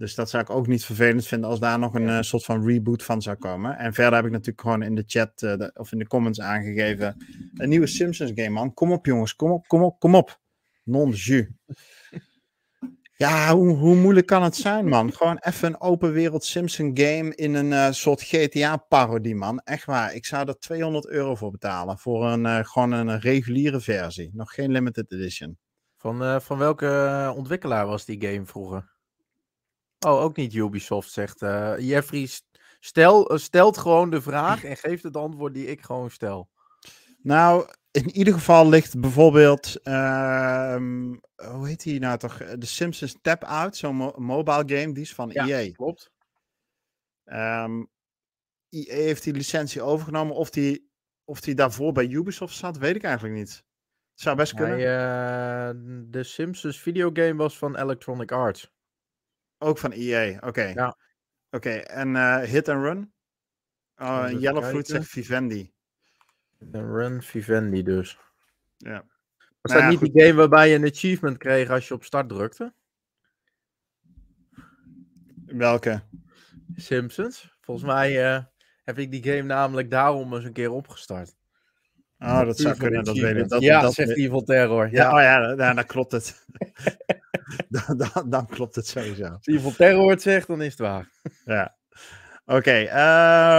[0.00, 2.66] Dus dat zou ik ook niet vervelend vinden als daar nog een uh, soort van
[2.66, 3.78] reboot van zou komen.
[3.78, 6.40] En verder heb ik natuurlijk gewoon in de chat uh, de, of in de comments
[6.40, 7.26] aangegeven.
[7.54, 8.74] Een nieuwe Simpsons game, man.
[8.74, 9.36] Kom op, jongens.
[9.36, 10.40] Kom op, kom op, kom op.
[10.84, 11.46] Non jus.
[13.16, 15.12] Ja, hoe, hoe, moeilijk kan het zijn, man?
[15.12, 19.60] Gewoon even een open wereld Simpson game in een uh, soort GTA-parodie, man.
[19.60, 20.14] Echt waar.
[20.14, 21.98] Ik zou er 200 euro voor betalen.
[21.98, 24.30] Voor een, gewoon een reguliere versie.
[24.32, 25.58] Nog geen limited edition.
[25.96, 28.98] Van, van welke ontwikkelaar was die game vroeger?
[30.06, 31.40] Oh, ook niet Ubisoft, zegt
[31.78, 32.28] Jeffrey.
[32.80, 36.48] Stel, stelt gewoon de vraag en geeft het antwoord die ik gewoon stel.
[37.22, 40.76] Nou, in ieder geval ligt bijvoorbeeld, uh,
[41.36, 42.36] hoe heet die nou toch?
[42.36, 45.72] The Simpsons Tap Out, zo'n mo mobile game, die is van ja, EA.
[45.72, 46.10] klopt.
[47.24, 47.84] Um, ehm,
[48.68, 50.34] EA heeft die licentie overgenomen.
[50.34, 50.90] Of die,
[51.24, 53.64] of die daarvoor bij Ubisoft zat, weet ik eigenlijk niet.
[54.14, 54.78] Zou best kunnen.
[54.78, 58.72] Hij, uh, de Simpsons videogame was van Electronic Arts.
[59.62, 60.62] Ook van EA, oké.
[60.62, 60.96] Ja.
[61.50, 63.12] Oké, en uh, Hit and Run?
[63.96, 65.72] Uh, Yellowfruit zegt Vivendi.
[66.58, 68.18] Een run Vivendi dus.
[68.76, 69.04] Ja.
[69.60, 72.28] Was nou dat niet die game waarbij je een achievement kreeg als je op start
[72.28, 72.74] drukte?
[75.46, 76.02] Welke?
[76.76, 77.56] Simpsons.
[77.60, 78.44] Volgens mij uh,
[78.84, 81.34] heb ik die game namelijk daarom eens een keer opgestart.
[82.18, 83.48] Oh, dat zou kunnen, dat weet ik.
[83.48, 84.90] Dat, ja, dat, zegt Evil Terror.
[84.90, 86.46] Ja, ja, oh ja dan, klopt het.
[87.86, 89.24] dan, dan, dan, klopt het sowieso.
[89.24, 91.08] Als Evil Terror het zegt, dan is het waar.
[91.44, 91.76] ja.
[92.44, 92.82] Oké, okay,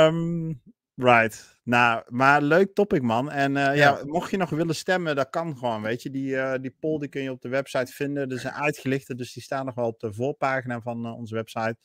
[0.08, 0.54] um, ehm,
[0.96, 1.60] right.
[1.64, 3.32] Nou, maar leuk topic, man.
[3.32, 3.72] En ja.
[3.72, 4.02] ja.
[4.06, 6.10] mocht je nog willen stemmen, dat kan gewoon, weet je.
[6.10, 8.30] Die, die poll die kun je op de website vinden.
[8.30, 11.78] Er zijn uitgelichten, dus die staan nog wel op de voorpagina van onze website.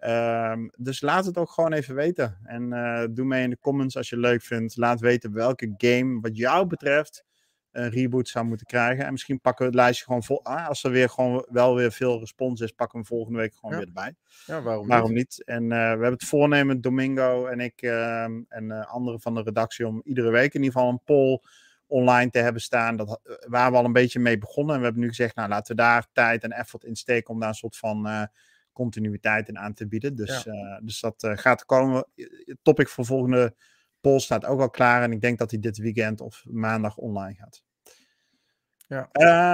[0.00, 2.38] Um, dus laat het ook gewoon even weten.
[2.42, 2.70] En
[3.14, 4.76] doe mee in de comments als je het leuk vindt.
[4.76, 7.24] Laat weten welke game, wat jou betreft,
[7.76, 9.04] een reboot zou moeten krijgen.
[9.04, 10.44] En misschien pakken we het lijstje gewoon vol.
[10.44, 13.54] Ah, als er weer gewoon wel weer veel respons is, pakken we hem volgende week
[13.54, 14.14] gewoon weer erbij.
[14.46, 15.44] Ja, waarom, waarom niet?
[15.44, 19.42] En uh, we hebben het voornemen, Domingo en ik uh, en uh, anderen van de
[19.42, 21.40] redactie, om iedere week in ieder geval een poll
[21.86, 22.96] online te hebben staan.
[22.96, 24.74] Dat, waar we al een beetje mee begonnen.
[24.74, 27.40] En we hebben nu gezegd, nou laten we daar tijd en effort in steken om
[27.40, 28.28] daar een soort van
[28.72, 30.16] continuïteit in aan te bieden.
[30.16, 30.80] Dus, ja.
[30.82, 32.06] dus dat gaat komen.
[32.44, 33.54] Het topic voor volgende
[34.00, 35.02] poll staat ook al klaar.
[35.02, 37.64] En ik denk dat hij dit weekend of maandag online gaat.
[38.86, 39.08] Ja.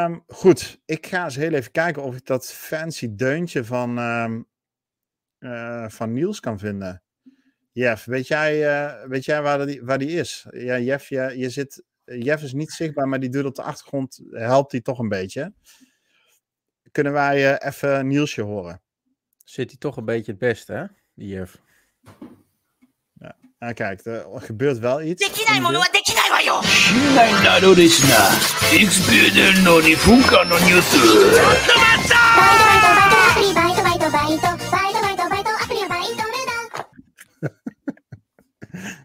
[0.04, 4.48] Um, goed, ik ga eens heel even kijken of ik dat fancy deuntje van, um,
[5.38, 7.02] uh, van Niels kan vinden.
[7.72, 10.46] Jeff, weet jij, uh, weet jij waar, die, waar die is?
[10.50, 14.22] Ja, Jeff, je, je zit, Jeff is niet zichtbaar, maar die doet op de achtergrond,
[14.30, 15.52] helpt hij toch een beetje.
[16.90, 18.82] Kunnen wij uh, even Nielsje horen?
[19.44, 21.60] Zit hij toch een beetje het beste, hè, die Jeff?
[23.62, 25.22] Ah, kijk, er gebeurt wel iets.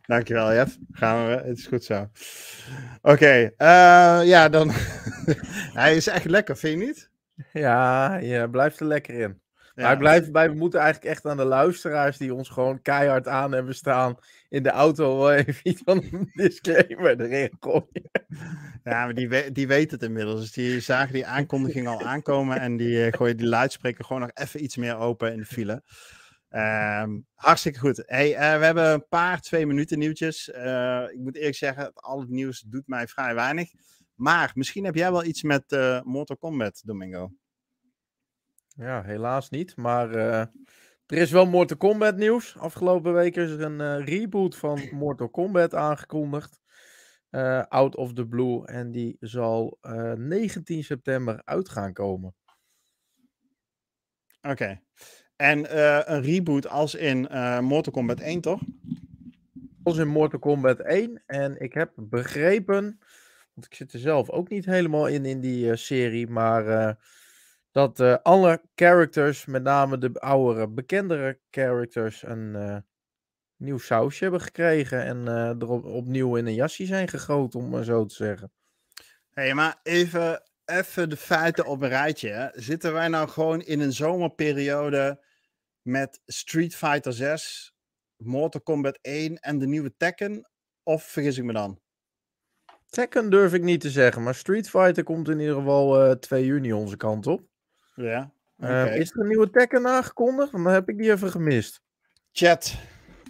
[0.08, 0.78] Dankjewel, Jeff.
[0.92, 1.34] Gaan we.
[1.34, 2.10] Het is goed zo.
[3.02, 4.72] Oké, okay, uh, ja, dan.
[5.82, 7.10] Hij is echt lekker, vind je niet?
[7.54, 9.42] Ja, je blijft er lekker in.
[9.78, 9.96] Ja.
[9.96, 13.76] Maar bij, we moeten eigenlijk echt aan de luisteraars die ons gewoon keihard aan hebben
[13.76, 14.18] staan
[14.50, 18.12] in de auto wel even iets van een disclaimer erin gooien.
[18.84, 20.40] Ja, maar die, die weten het inmiddels.
[20.40, 24.32] Dus die zagen die aankondiging al aankomen en die uh, gooien die luidspreker gewoon nog
[24.34, 25.84] even iets meer open in de file.
[26.50, 28.04] Um, hartstikke goed.
[28.06, 30.50] Hey, uh, we hebben een paar twee minuten nieuwtjes.
[30.50, 33.72] Uh, ik moet eerlijk zeggen, al het nieuws doet mij vrij weinig.
[34.16, 37.32] Maar misschien heb jij wel iets met Mortal Kombat, Domingo.
[38.68, 39.76] Ja, helaas niet.
[39.76, 40.44] Maar uh,
[41.08, 42.58] er is wel Mortal Kombat nieuws.
[42.58, 46.62] Afgelopen week is er een uh, reboot van Mortal Kombat aangekondigd.
[47.32, 48.66] Uh, out of the blue.
[48.66, 49.78] En die zal
[50.16, 52.36] 19 september uit gaan komen.
[54.42, 54.52] Oké.
[54.52, 54.82] Okay.
[55.36, 55.78] En
[56.14, 57.22] een reboot als in
[57.64, 58.62] Mortal Kombat 1, toch?
[59.84, 61.24] Als in Mortal Kombat 1.
[61.26, 63.00] En ik heb begrepen,
[63.54, 66.98] want ik zit er zelf ook niet helemaal in in die serie, maar
[67.78, 72.78] dat uh, alle characters, met name de oudere, bekendere characters, een uh,
[73.56, 77.70] nieuw sausje hebben gekregen en uh, er op, opnieuw in een jasje zijn gegoten, om
[77.70, 78.52] maar zo te zeggen.
[79.30, 82.30] Hé, hey, maar even, even de feiten op een rijtje.
[82.30, 82.48] Hè?
[82.54, 85.24] Zitten wij nou gewoon in een zomerperiode
[85.82, 87.74] met Street Fighter 6,
[88.16, 90.50] Mortal Kombat 1 en de nieuwe Tekken?
[90.84, 91.80] Of vergis ik me dan?
[92.90, 96.74] Tekken durf ik niet te zeggen, maar Street Fighter komt in ieder geval 2 juni
[96.74, 97.56] onze kant op.
[97.98, 98.32] Ja.
[98.60, 98.98] Okay.
[98.98, 100.52] is er een nieuwe Tekken aangekondigd?
[100.52, 101.82] Dan heb ik die even gemist.
[102.32, 102.76] Chat,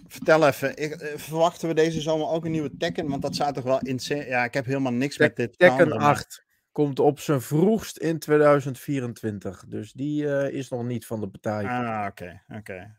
[0.06, 0.76] vertel even.
[0.76, 3.08] Ik, eh, verwachten we deze zomer ook een nieuwe Tekken?
[3.08, 3.98] Want dat zou toch wel in.
[4.02, 5.58] Ja, ik heb helemaal niks met dit.
[5.58, 9.64] Tekken 8 komt op zijn vroegst in 2024.
[9.66, 11.64] Dus die uh, is nog niet van de partij.
[11.64, 12.42] Ah, oké.
[12.46, 12.96] Okay, oké.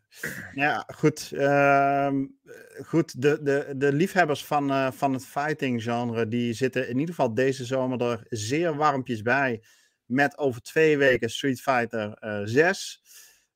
[0.54, 1.32] Ja, goed.
[1.34, 2.14] Uh,
[2.86, 7.16] goed, de, de, de liefhebbers van, uh, van het fighting genre, die zitten in ieder
[7.16, 9.64] geval deze zomer er zeer warmpjes bij
[10.10, 13.02] met over twee weken Street Fighter 6.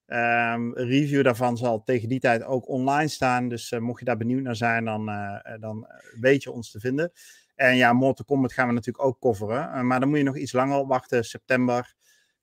[0.08, 3.50] Um, ehm, review daarvan zal tegen die tijd ook online staan.
[3.50, 5.88] Dus uh, mocht je daar benieuwd naar zijn, dan, uh, dan
[6.20, 7.12] weet je ons te vinden.
[7.56, 9.76] En ja, Mortal Kombat gaan we natuurlijk ook coveren.
[9.76, 11.94] Uh, maar dan moet je nog iets langer op wachten, september.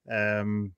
[0.05, 0.77] Um,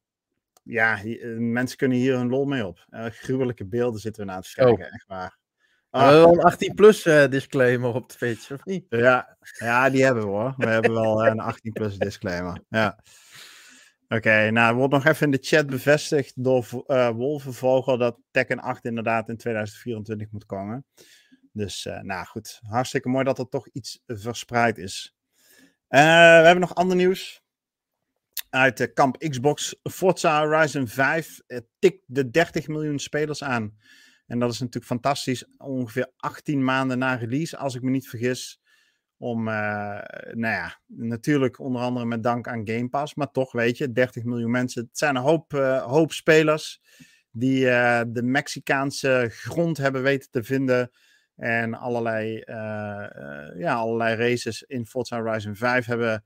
[0.63, 0.99] ja,
[1.39, 2.87] mensen kunnen hier hun lol mee op.
[3.11, 4.93] gruwelijke beelden zitten we naar te kijken, oh.
[4.93, 5.39] echt waar.
[5.91, 6.01] Ah.
[6.01, 8.87] We hebben wel een 18-plus disclaimer op Twitch, of niet?
[8.89, 10.55] Ja, ja, die hebben we hoor.
[10.57, 12.61] We hebben wel een 18-plus disclaimer.
[12.69, 12.99] Ja.
[14.13, 18.85] Oké, nou, wordt nog even in de chat bevestigd door uh, Wolvenvogel dat Tekken 8
[18.85, 20.85] inderdaad in 2024 moet komen.
[21.53, 25.17] Dus, uh, nou goed, hartstikke mooi dat er toch iets verspreid is.
[25.89, 25.99] Uh,
[26.39, 27.43] we hebben nog ander nieuws.
[28.51, 29.81] Uit de kamp Xbox.
[29.83, 31.41] Forza Horizon 5
[31.79, 33.77] tikt de 30 miljoen spelers aan.
[34.27, 35.45] En dat is natuurlijk fantastisch.
[35.57, 38.62] Ongeveer 18 maanden na release, als ik me niet vergis.
[39.23, 39.55] Om, uh,
[40.33, 44.25] nou ja, natuurlijk onder andere met dank aan Game Pass, maar toch, weet je, 30
[44.25, 44.83] miljoen mensen.
[44.83, 46.81] Het zijn een hoop, uh, hoop spelers
[47.31, 50.91] die uh, de Mexicaanse grond hebben weten te vinden.
[51.37, 52.43] En allerlei,
[53.57, 56.25] ja, allerlei races in Forza Horizon 5 hebben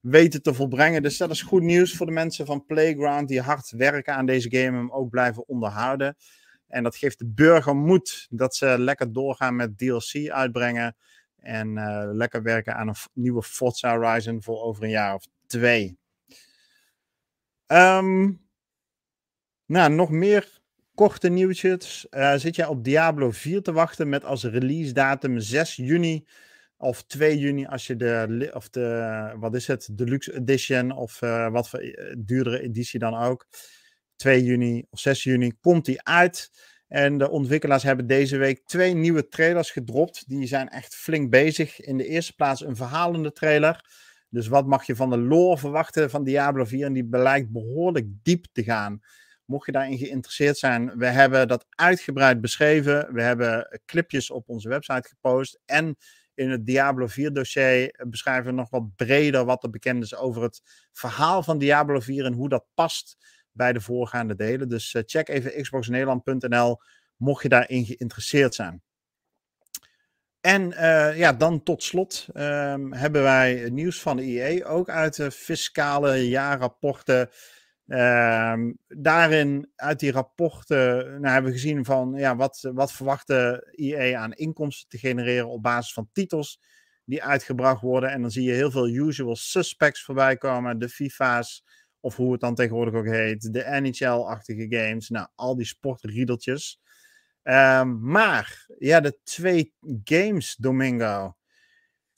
[0.00, 1.02] weten te volbrengen.
[1.02, 4.50] Dus dat is goed nieuws voor de mensen van Playground die hard werken aan deze
[4.50, 6.16] game en hem ook blijven onderhouden.
[6.66, 10.96] En dat geeft de burger moed dat ze lekker doorgaan met DLC uitbrengen.
[11.44, 15.98] En uh, lekker werken aan een nieuwe Forza Horizon voor over een jaar of twee.
[17.66, 18.40] Um,
[19.66, 20.60] nou, nog meer
[20.94, 22.06] korte nieuwtjes.
[22.10, 26.26] Uh, zit jij op Diablo 4 te wachten met als release datum 6 juni
[26.76, 31.50] of 2 juni als je de, of de wat is het, Deluxe Edition of uh,
[31.50, 31.80] wat voor
[32.18, 33.46] duurdere editie dan ook.
[34.16, 36.50] 2 juni of 6 juni komt die uit.
[36.88, 40.28] En de ontwikkelaars hebben deze week twee nieuwe trailers gedropt.
[40.28, 41.80] Die zijn echt flink bezig.
[41.80, 43.84] In de eerste plaats een verhalende trailer.
[44.28, 46.86] Dus wat mag je van de lore verwachten van Diablo 4?
[46.86, 49.00] En die blijkt behoorlijk diep te gaan.
[49.44, 53.14] Mocht je daarin geïnteresseerd zijn, we hebben dat uitgebreid beschreven.
[53.14, 55.60] We hebben clipjes op onze website gepost.
[55.64, 55.96] En
[56.34, 60.42] in het Diablo 4 dossier beschrijven we nog wat breder wat er bekend is over
[60.42, 60.62] het
[60.92, 63.16] verhaal van Diablo 4 en hoe dat past
[63.54, 64.68] bij de voorgaande delen.
[64.68, 66.80] Dus eh, check even xboxnederland.nl
[67.16, 68.82] mocht je daarin geïnteresseerd zijn.
[70.40, 75.16] En uh, ja, dan tot slot um, hebben wij nieuws van de IE, ook uit
[75.16, 77.30] de fiscale jaarrapporten.
[77.86, 83.32] Um, daarin, uit die rapporten, nou, hebben we gezien van ja, wat, wat verwacht
[83.70, 86.60] IE aan inkomsten te genereren op basis van titels
[87.04, 88.10] die uitgebracht worden.
[88.10, 91.64] En dan zie je heel veel usual suspects voorbij komen, de FIFA's,
[92.04, 96.80] of hoe het dan tegenwoordig ook heet, de NHL-achtige games, nou, al die sportriedeltjes.
[97.42, 99.74] Um, maar, ja, de twee
[100.04, 101.36] games, Domingo,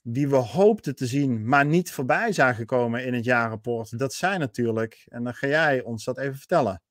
[0.01, 4.39] die we hoopten te zien, maar niet voorbij zagen komen in het jaarrapport, dat zijn
[4.39, 6.81] natuurlijk, en dan ga jij ons dat even vertellen.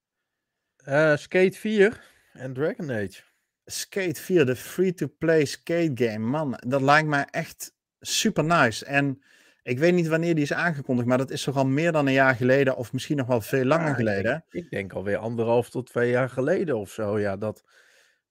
[0.88, 3.22] Uh, Skate 4 en Dragon Age.
[3.64, 6.18] Skate 4, de free-to-play skate game.
[6.18, 8.84] Man, dat lijkt mij echt super nice.
[8.84, 9.22] En
[9.66, 12.12] ik weet niet wanneer die is aangekondigd, maar dat is toch al meer dan een
[12.12, 14.44] jaar geleden, of misschien nog wel veel langer geleden.
[14.50, 17.64] Ik, ik denk alweer anderhalf tot twee jaar geleden of zo, ja, dat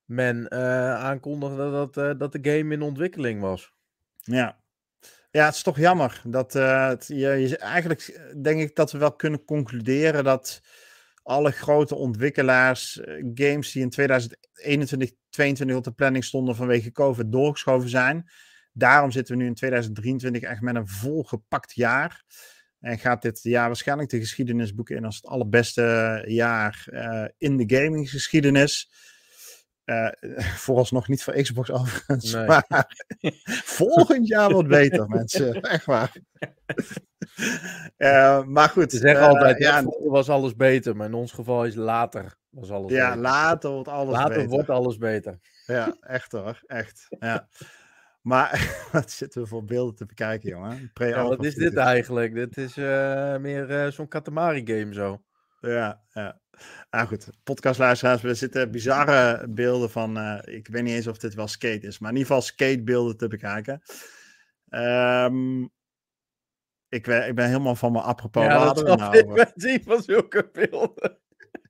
[0.06, 3.74] men uh, aankondigde dat, uh, dat de game in ontwikkeling was.
[4.20, 4.64] Ja.
[5.32, 6.22] Ja, het is toch jammer.
[6.24, 10.62] Dat, uh, het, je, je, eigenlijk denk ik dat we wel kunnen concluderen dat
[11.24, 13.00] alle grote ontwikkelaars
[13.34, 18.30] games die in 2021, 2022 op de planning stonden vanwege COVID doorgeschoven zijn.
[18.78, 22.24] Daarom zitten we nu in 2023 echt met een volgepakt jaar.
[22.80, 27.76] En gaat dit jaar waarschijnlijk de geschiedenisboeken in als het allerbeste jaar uh, in de
[27.76, 28.92] gaminggeschiedenis.
[29.86, 30.08] Uh,
[30.66, 32.34] vooralsnog niet voor Xbox overigens.
[32.34, 32.46] Nee.
[32.46, 32.66] Maar
[33.80, 35.62] volgend jaar wordt beter, mensen.
[35.62, 36.16] Echt waar.
[37.98, 38.92] uh, maar goed.
[38.92, 40.96] Ze zeggen altijd, ja, was alles beter.
[40.96, 43.22] Maar in ons geval is later was alles ja, beter.
[43.22, 44.50] later wordt alles later beter.
[44.50, 45.40] wordt alles beter.
[45.66, 46.62] Ja, echt hoor.
[46.66, 47.08] Echt.
[47.20, 47.48] Ja.
[48.26, 50.92] Maar wat zitten we voor beelden te bekijken, jongen?
[50.94, 52.34] Ja, wat is dit eigenlijk?
[52.34, 55.22] Dit is uh, meer uh, zo'n Katamari-game zo.
[55.60, 56.40] Ja, ja.
[56.90, 61.34] Nou goed, podcastluisteraars, we zitten bizarre beelden van, uh, ik weet niet eens of dit
[61.34, 63.82] wel skate is, maar in ieder geval skatebeelden te bekijken.
[64.70, 65.64] Um,
[66.90, 68.44] ik, ik ben helemaal van mijn apropos.
[68.44, 71.18] Ja, dat nou ik zien van zulke beelden.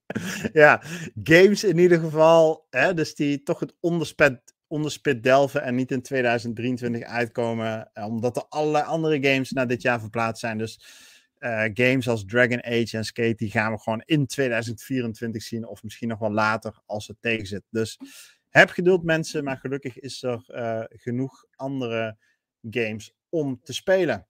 [0.54, 0.82] ja,
[1.24, 6.02] games in ieder geval, hè, dus die toch het onderspet onderspit delven en niet in
[6.02, 7.90] 2023 uitkomen.
[7.94, 10.58] Eh, omdat er allerlei andere games naar dit jaar verplaatst zijn.
[10.58, 10.80] Dus
[11.40, 15.68] uh, games als Dragon Age en Skate, die gaan we gewoon in 2024 zien.
[15.68, 17.64] Of misschien nog wel later als het tegenzit.
[17.70, 18.00] Dus
[18.50, 22.18] heb geduld mensen, maar gelukkig is er uh, genoeg andere
[22.70, 24.28] games om te spelen.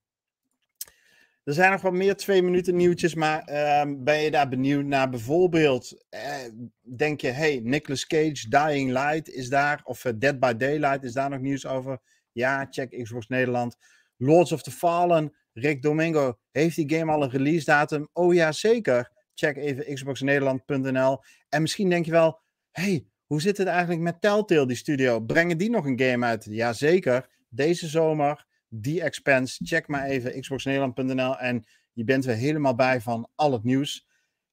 [1.45, 5.09] Er zijn nog wat meer twee minuten nieuwtjes, maar uh, ben je daar benieuwd naar?
[5.09, 6.35] Bijvoorbeeld, eh,
[6.81, 11.13] denk je, hey, Nicolas Cage, Dying Light is daar, of uh, Dead by Daylight, is
[11.13, 11.99] daar nog nieuws over?
[12.31, 13.77] Ja, check Xbox Nederland.
[14.17, 18.09] Lords of the Fallen, Rick Domingo, heeft die game al een release datum?
[18.13, 19.11] Oh ja, zeker.
[19.33, 21.19] Check even xboxnederland.nl.
[21.49, 22.39] En misschien denk je wel,
[22.71, 25.19] hey, hoe zit het eigenlijk met Telltale, die studio?
[25.19, 26.47] Brengen die nog een game uit?
[26.49, 28.45] Jazeker, deze zomer
[28.81, 29.65] die expense.
[29.65, 34.07] Check maar even xboxnederland.nl en je bent weer helemaal bij van al het nieuws.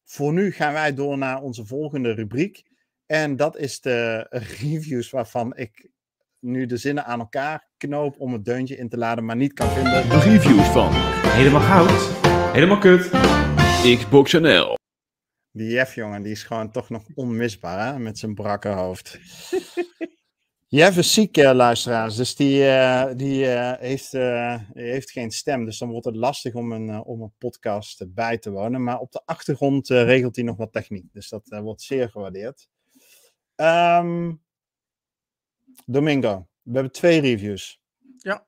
[0.05, 2.63] Voor nu gaan wij door naar onze volgende rubriek.
[3.07, 5.91] En dat is de reviews waarvan ik
[6.39, 9.71] nu de zinnen aan elkaar knoop om het deuntje in te laden, maar niet kan
[9.71, 10.09] vinden.
[10.09, 13.11] De reviews van Helemaal Goud, Helemaal Kut,
[13.99, 14.75] Xbox NL.
[15.51, 17.99] Die Jeff, jongen, die is gewoon toch nog onmisbaar hè?
[17.99, 19.19] met zijn brakke hoofd.
[20.75, 22.17] Jeff is ziek, uh, luisteraars.
[22.17, 24.13] Dus die, uh, die, uh, heeft,
[24.73, 25.65] heeft geen stem.
[25.65, 28.83] Dus dan wordt het lastig om een, om een podcast bij te wonen.
[28.83, 31.13] Maar op de achtergrond regelt hij nog wat techniek.
[31.13, 32.69] Dus dat wordt zeer gewaardeerd.
[33.57, 34.43] Um,
[35.87, 37.81] Domingo, we hebben twee reviews.
[38.19, 38.47] Ja.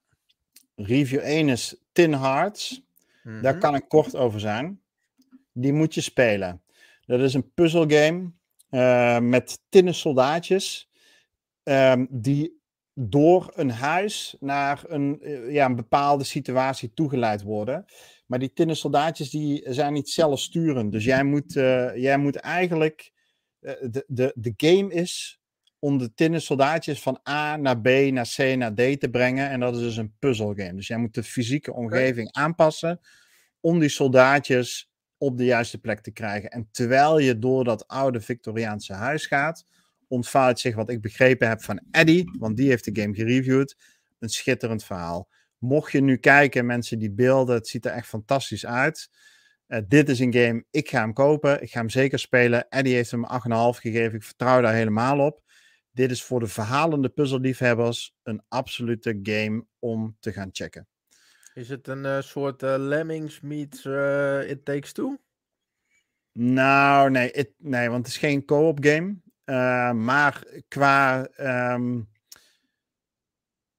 [0.74, 2.82] Review 1 is Tin Hearts.
[3.22, 3.42] Mm -hmm.
[3.42, 4.80] Daar kan ik kort over zijn.
[5.52, 6.62] Die moet je spelen.
[7.06, 8.32] Dat is een puzzelgame
[9.20, 10.88] met tinnen soldaatjes.
[11.64, 12.62] Um, die
[12.94, 17.84] door een huis naar een, ja, een bepaalde situatie toegeleid worden.
[18.26, 20.92] Maar die tinnen soldaatjes die zijn niet zelfsturend.
[20.92, 23.12] Dus jij moet, uh, jij moet eigenlijk.
[23.60, 25.40] Uh, de, de, de game is
[25.78, 29.50] om de tinnen soldaatjes van A naar B, naar C, naar D te brengen.
[29.50, 30.74] En dat is dus een puzzelgame.
[30.74, 33.00] Dus jij moet de fysieke omgeving aanpassen
[33.60, 36.50] om die soldaatjes op de juiste plek te krijgen.
[36.50, 39.66] En terwijl je door dat oude Victoriaanse huis gaat,
[40.09, 43.76] ontvouwt zich wat ik begrepen heb van Eddie, want die heeft de game gereviewd,
[44.18, 45.28] een schitterend verhaal.
[45.59, 49.09] Mocht je nu kijken, mensen die beelden, het ziet er echt fantastisch uit.
[49.68, 52.68] Uh, dit is een game, ik ga hem kopen, ik ga hem zeker spelen.
[52.68, 53.30] Eddie heeft hem 8,5
[53.80, 55.42] gegeven, ik vertrouw daar helemaal op.
[55.90, 60.88] Dit is voor de verhalende puzzelliefhebbers een absolute game om te gaan checken.
[61.55, 65.16] Is het een uh, soort uh, Lemmings meets uh, It Takes Two?
[66.32, 69.16] Nou, nee, it, nee, want het is geen co-op game.
[69.92, 71.28] Maar qua.
[71.74, 72.09] Um,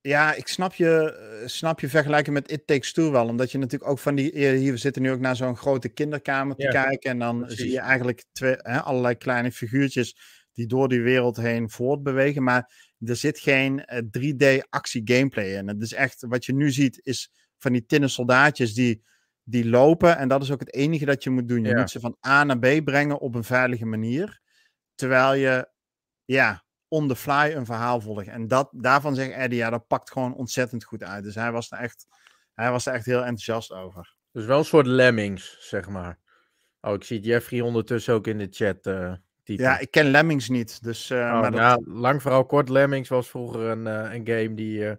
[0.01, 3.27] ja, ik snap je, snap je vergelijken met It Takes Two wel.
[3.27, 4.31] Omdat je natuurlijk ook van die.
[4.33, 7.09] Hier, we zitten nu ook naar zo'n grote kinderkamer te ja, kijken.
[7.09, 7.59] En dan precies.
[7.59, 10.17] zie je eigenlijk twee, hè, allerlei kleine figuurtjes
[10.53, 12.43] die door die wereld heen voortbewegen.
[12.43, 13.85] Maar er zit geen
[14.17, 15.67] 3D actie gameplay in.
[15.67, 19.03] Het is echt, wat je nu ziet, is van die tinnen soldaatjes die,
[19.43, 20.17] die lopen.
[20.17, 21.63] En dat is ook het enige dat je moet doen.
[21.63, 21.79] Je ja.
[21.79, 24.41] moet ze van A naar B brengen op een veilige manier.
[24.95, 25.69] Terwijl je,
[26.25, 28.27] ja, on the fly een verhaal volgt.
[28.27, 31.23] En dat, daarvan zegt Eddie, ja, dat pakt gewoon ontzettend goed uit.
[31.23, 32.07] Dus hij was er echt,
[32.53, 34.15] hij was er echt heel enthousiast over.
[34.31, 36.19] Dus wel een soort lemmings, zeg maar.
[36.81, 39.63] Oh, ik zie Jeffrey ondertussen ook in de chat uh, typen.
[39.63, 40.83] Ja, ik ken Lemmings niet.
[40.83, 41.59] Dus, uh, oh, maar dat...
[41.59, 42.69] ja, lang vooral kort.
[42.69, 44.97] Lemmings was vroeger een, uh, een game die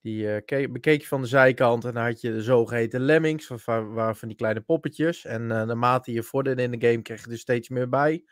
[0.00, 4.16] die bekeek je van de zijkant en dan had je de zogeheten lemmings, waar, waar
[4.16, 5.24] van die kleine poppetjes.
[5.24, 8.24] En naarmate je vorderde in de game, kreeg je er steeds meer bij.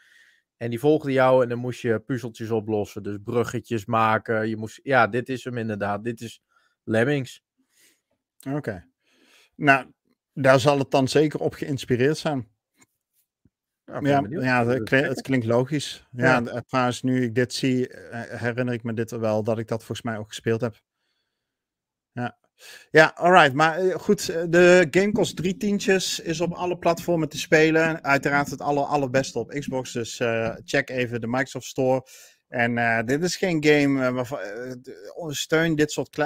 [0.56, 3.02] En die volgden jou en dan moest je puzzeltjes oplossen.
[3.02, 4.48] Dus bruggetjes maken.
[4.48, 6.04] Je moest, ja, dit is hem inderdaad.
[6.04, 6.42] Dit is
[6.84, 7.42] lemmings.
[8.46, 8.56] Oké.
[8.56, 8.86] Okay.
[9.54, 9.92] Nou,
[10.32, 12.52] daar zal het dan zeker op geïnspireerd zijn.
[13.84, 16.06] Ja, ja het, klinkt, het, klinkt logisch.
[16.10, 16.60] Ja, ja.
[16.60, 20.02] trouwens, nu ik dit zie, eh, herinner ik me dit wel dat ik dat volgens
[20.02, 20.80] mij ook gespeeld heb.
[22.12, 22.38] Ja.
[22.90, 23.52] Ja, alright.
[23.52, 28.04] Maar eh, goed, eh, de game kost drie tientjes, is op alle platformen te spelen.
[28.04, 32.06] Uiteraard het aller, allerbeste op Xbox, dus uh, check even de Microsoft Store.
[32.48, 34.38] En dit is geen game waarvan
[35.18, 36.16] uh, steun dit soort.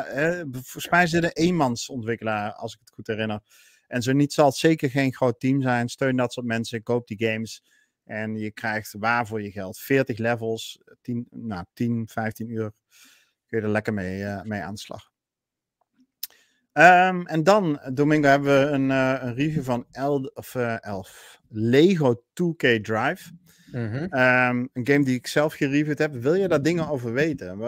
[0.50, 3.40] volgens mij is dit een eenmansontwikkelaar, als ik het goed herinner.
[3.86, 5.88] En zo niet zal het zeker geen groot team zijn.
[5.88, 7.62] Steun dat soort mensen, koop die games.
[8.04, 9.78] En je krijgt waar voor je geld.
[9.78, 12.72] 40 levels, 10, nou, 10 15 uur.
[13.46, 15.10] Kun je er lekker mee, mee aan de slag.
[16.78, 21.40] Um, en dan, Domingo, hebben we een, uh, een review van El, of, uh, Elf.
[21.48, 23.30] Lego 2K Drive.
[23.72, 24.02] Mm -hmm.
[24.02, 26.14] um, een game die ik zelf gereviewd heb.
[26.14, 27.58] Wil je daar dingen over weten?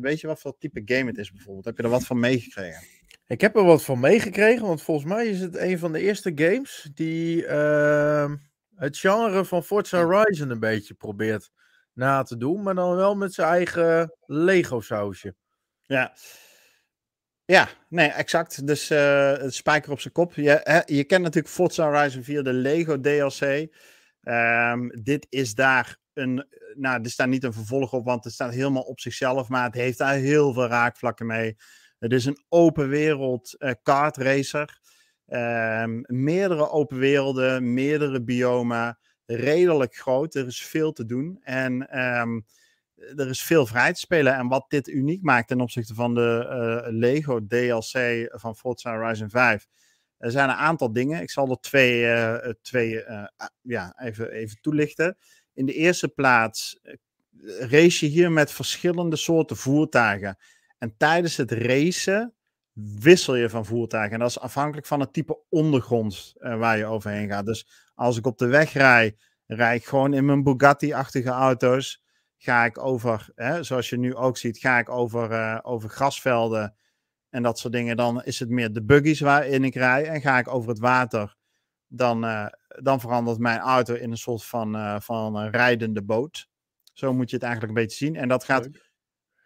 [0.00, 1.64] weet je wat voor type game het is bijvoorbeeld?
[1.64, 2.82] Heb je er wat van meegekregen?
[3.26, 6.32] Ik heb er wat van meegekregen, want volgens mij is het een van de eerste
[6.34, 8.32] games die uh,
[8.74, 11.50] het genre van Forza Horizon een beetje probeert
[11.92, 15.34] na te doen, maar dan wel met zijn eigen Lego sausje.
[15.86, 16.12] Ja,
[17.50, 18.66] ja, nee, exact.
[18.66, 20.34] Dus het spijker op zijn kop.
[20.34, 23.68] Je, hè, je kent natuurlijk Forza Horizon 4, de Lego DLC.
[24.22, 28.52] Ehm, dit is daar een, nou, er staat niet een vervolg op, want het staat
[28.52, 31.56] helemaal op zichzelf, maar het heeft daar heel veel raakvlakken mee.
[31.98, 34.78] Het is een open wereld uh, kart racer.
[35.26, 40.34] Um, meerdere open werelden, meerdere biomen, redelijk groot.
[40.34, 41.38] Er is veel te doen.
[41.42, 42.46] En um,
[43.16, 44.34] er is veel vrij te spelen.
[44.34, 46.46] En wat dit uniek maakt ten opzichte van de
[46.86, 49.66] uh, Lego DLC van Forza Horizon 5.
[50.18, 51.22] Er zijn een aantal dingen.
[51.22, 53.24] Ik zal er twee, uh, twee uh,
[53.60, 55.16] ja, even, even toelichten.
[55.54, 56.80] In de eerste plaats
[57.58, 60.38] race je hier met verschillende soorten voertuigen.
[60.78, 62.34] En tijdens het racen
[62.98, 64.12] wissel je van voertuigen.
[64.12, 67.46] En dat is afhankelijk van het type ondergrond waar je overheen gaat.
[67.46, 71.99] Dus als ik op de weg rij, rijd ik gewoon in mijn Bugatti-achtige auto's
[72.42, 76.74] ga ik over, hè, zoals je nu ook ziet, ga ik over, uh, over grasvelden
[77.30, 77.96] en dat soort dingen.
[77.96, 80.04] Dan is het meer de buggies waarin ik rij.
[80.04, 81.36] En ga ik over het water,
[81.86, 82.46] dan, uh,
[82.82, 86.48] dan verandert mijn auto in een soort van, uh, van een rijdende boot.
[86.92, 88.16] Zo moet je het eigenlijk een beetje zien.
[88.16, 88.68] En dat gaat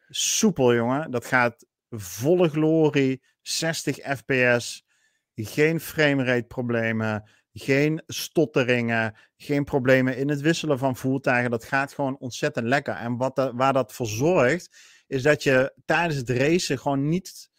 [0.08, 1.10] soepel, jongen.
[1.10, 4.86] Dat gaat volle glorie, 60 fps,
[5.34, 7.30] geen framerate problemen.
[7.56, 11.50] Geen stotteringen, geen problemen in het wisselen van voertuigen.
[11.50, 12.94] Dat gaat gewoon ontzettend lekker.
[12.94, 14.76] En wat waar dat voor zorgt,
[15.06, 17.50] is dat je tijdens het racen gewoon niet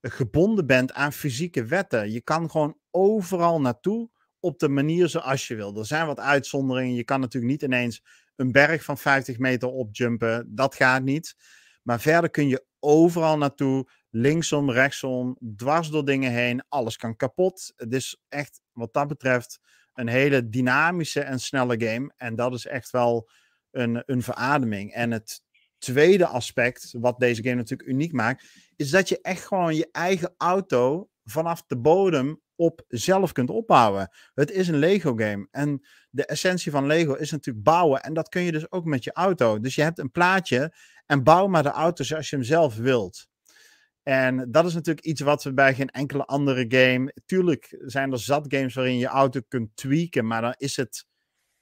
[0.00, 2.10] gebonden bent aan fysieke wetten.
[2.10, 5.78] Je kan gewoon overal naartoe op de manier zoals je wil.
[5.78, 6.94] Er zijn wat uitzonderingen.
[6.94, 8.04] Je kan natuurlijk niet ineens
[8.36, 10.54] een berg van 50 meter opjumpen.
[10.54, 11.36] Dat gaat niet.
[11.82, 13.88] Maar verder kun je overal naartoe.
[14.14, 16.64] Linksom, rechtsom, dwars door dingen heen.
[16.68, 17.72] Alles kan kapot.
[17.76, 19.60] Het is echt, wat dat betreft,
[19.94, 22.12] een hele dynamische en snelle game.
[22.16, 23.30] En dat is echt wel
[23.70, 24.92] een, een verademing.
[24.92, 25.42] En het
[25.78, 28.46] tweede aspect, wat deze game natuurlijk uniek maakt,
[28.76, 34.10] is dat je echt gewoon je eigen auto vanaf de bodem op zelf kunt opbouwen.
[34.34, 35.48] Het is een Lego game.
[35.50, 38.02] En de essentie van Lego is natuurlijk bouwen.
[38.02, 39.60] En dat kun je dus ook met je auto.
[39.60, 40.74] Dus je hebt een plaatje
[41.06, 43.30] en bouw maar de auto zoals je hem zelf wilt.
[44.02, 47.14] En dat is natuurlijk iets wat we bij geen enkele andere game.
[47.26, 51.06] Tuurlijk zijn er zat games waarin je auto kunt tweaken, maar dan is het.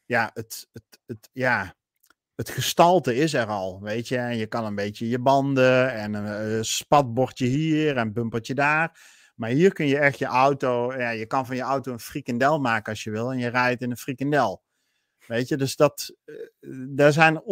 [0.05, 1.75] Ja, het, het, het, ja,
[2.35, 4.17] het gestalte is er al, weet je.
[4.17, 8.99] En je kan een beetje je banden en een spatbordje hier en bumpertje daar.
[9.35, 12.59] Maar hier kun je echt je auto, ja, je kan van je auto een frikandel
[12.61, 14.63] maken als je wil en je rijdt in een frikandel.
[15.31, 16.37] Weet je, dus dat, uh,
[16.89, 17.43] daar zijn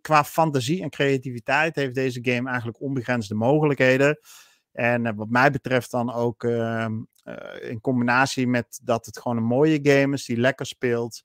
[0.00, 4.18] qua fantasie en creativiteit heeft deze game eigenlijk onbegrensde mogelijkheden.
[4.72, 6.86] En uh, wat mij betreft dan ook uh,
[7.60, 11.22] in combinatie met dat het gewoon een mooie game is die lekker speelt.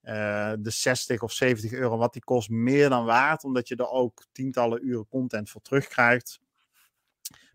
[0.00, 4.26] de 60 of 70 euro wat die kost, meer dan waard, omdat je er ook
[4.32, 6.40] tientallen uren content voor terugkrijgt.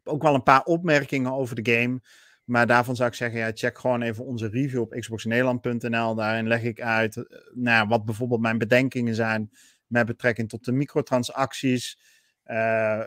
[0.03, 2.01] Ook wel een paar opmerkingen over de game.
[2.43, 6.15] Maar daarvan zou ik zeggen, ja, check gewoon even onze review op xboxnederland.nl.
[6.15, 7.23] Daarin leg ik uit uh,
[7.53, 9.51] nou, wat bijvoorbeeld mijn bedenkingen zijn
[9.87, 11.99] met betrekking tot de microtransacties.
[12.45, 13.03] Uh,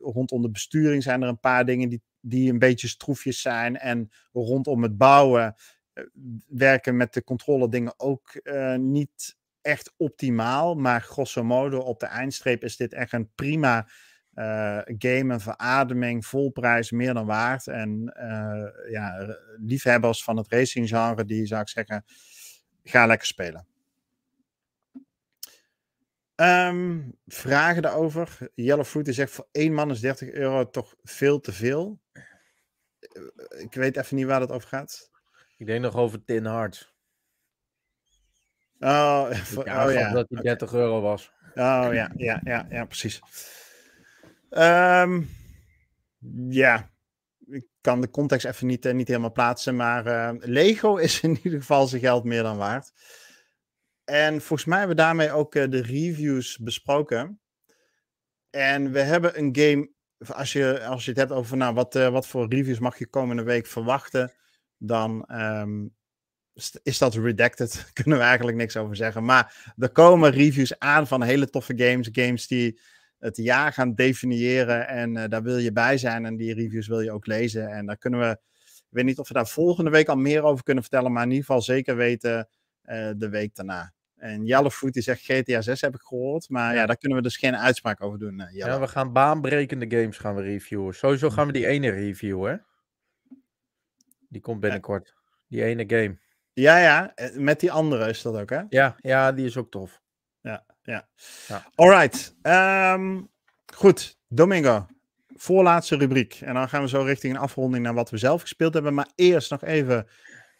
[0.00, 3.78] rondom de besturing zijn er een paar dingen die, die een beetje stroefjes zijn.
[3.78, 5.54] En rondom het bouwen
[6.46, 8.40] werken met de controle dingen ook
[8.76, 10.74] niet echt optimaal.
[10.74, 13.88] Maar grosso modo op de eindstreep is dit echt een prima
[14.34, 17.66] uh, game, een verademing, vol prijs, meer dan waard.
[17.66, 22.04] En uh, ja, liefhebbers van het racing genre, die zou ik zeggen,
[22.82, 23.66] ga lekker spelen.
[26.36, 28.38] Um, vragen daarover.
[28.54, 32.00] Yellow Fruit zegt voor één man is 30 euro toch veel te veel.
[33.48, 35.10] Ik weet even niet waar dat over gaat.
[35.56, 36.94] Ik denk nog over Tin Hearts.
[38.78, 40.12] Oh, voor, oh ja.
[40.12, 40.80] Dat die 30 okay.
[40.80, 41.32] euro was.
[41.54, 43.20] Oh ja, ja, ja, ja precies.
[44.58, 45.28] Um,
[46.48, 46.90] ja,
[47.46, 51.38] ik kan de context even niet, uh, niet helemaal plaatsen, maar uh, Lego is in
[51.42, 52.92] ieder geval zijn geld meer dan waard.
[54.04, 57.40] En volgens mij hebben we daarmee ook uh, de reviews besproken.
[58.50, 59.90] En we hebben een game,
[60.34, 63.42] als je, als je het hebt over nou, wat, wat voor reviews mag je komende
[63.42, 64.32] week verwachten,
[64.76, 65.94] dan um,
[66.82, 67.86] is dat redacted.
[67.92, 69.24] Kunnen we eigenlijk niks over zeggen.
[69.24, 72.80] Maar er komen reviews aan van hele toffe games, games die
[73.22, 74.88] het jaar gaan definiëren.
[74.88, 76.24] En uh, daar wil je bij zijn.
[76.24, 77.68] En die reviews wil je ook lezen.
[77.68, 78.30] En daar kunnen we.
[78.64, 81.12] Ik weet niet of we daar volgende week al meer over kunnen vertellen.
[81.12, 82.48] Maar in ieder geval zeker weten
[82.84, 83.92] uh, de week daarna.
[84.16, 86.48] En Jelle Food die zegt GTA 6 heb ik gehoord.
[86.48, 88.40] Maar ja, ja daar kunnen we dus geen uitspraak over doen.
[88.40, 90.94] Uh, ja, we gaan baanbrekende games gaan we reviewen.
[90.94, 92.66] Sowieso gaan we die ene reviewen.
[94.28, 95.14] Die komt binnenkort.
[95.48, 96.18] Die ene game.
[96.52, 97.14] Ja, ja.
[97.34, 98.62] Met die andere is dat ook, hè?
[98.68, 100.01] Ja, ja die is ook tof.
[100.82, 101.08] Ja
[101.48, 101.66] ja.
[101.74, 102.34] Alright.
[102.42, 103.28] Um,
[103.74, 104.86] goed, Domingo.
[105.26, 106.34] Voorlaatste rubriek.
[106.40, 108.94] En dan gaan we zo richting een afronding naar wat we zelf gespeeld hebben.
[108.94, 110.06] Maar eerst nog even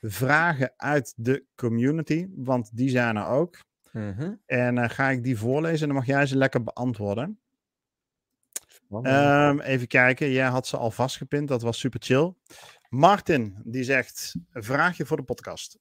[0.01, 2.27] vragen uit de community.
[2.35, 3.59] Want die zijn er ook.
[3.93, 4.41] Mm -hmm.
[4.47, 7.39] En uh, ga ik die voorlezen en dan mag jij ze lekker beantwoorden.
[8.91, 10.31] Um, even kijken.
[10.31, 11.49] Jij had ze al vastgepind.
[11.49, 12.35] Dat was super chill.
[12.89, 15.79] Martin, die zegt: vraagje voor de podcast.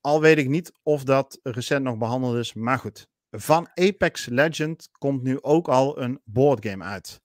[0.00, 3.08] Al weet ik niet of dat recent nog behandeld is, maar goed.
[3.30, 7.20] Van Apex Legend komt nu ook al een boardgame uit.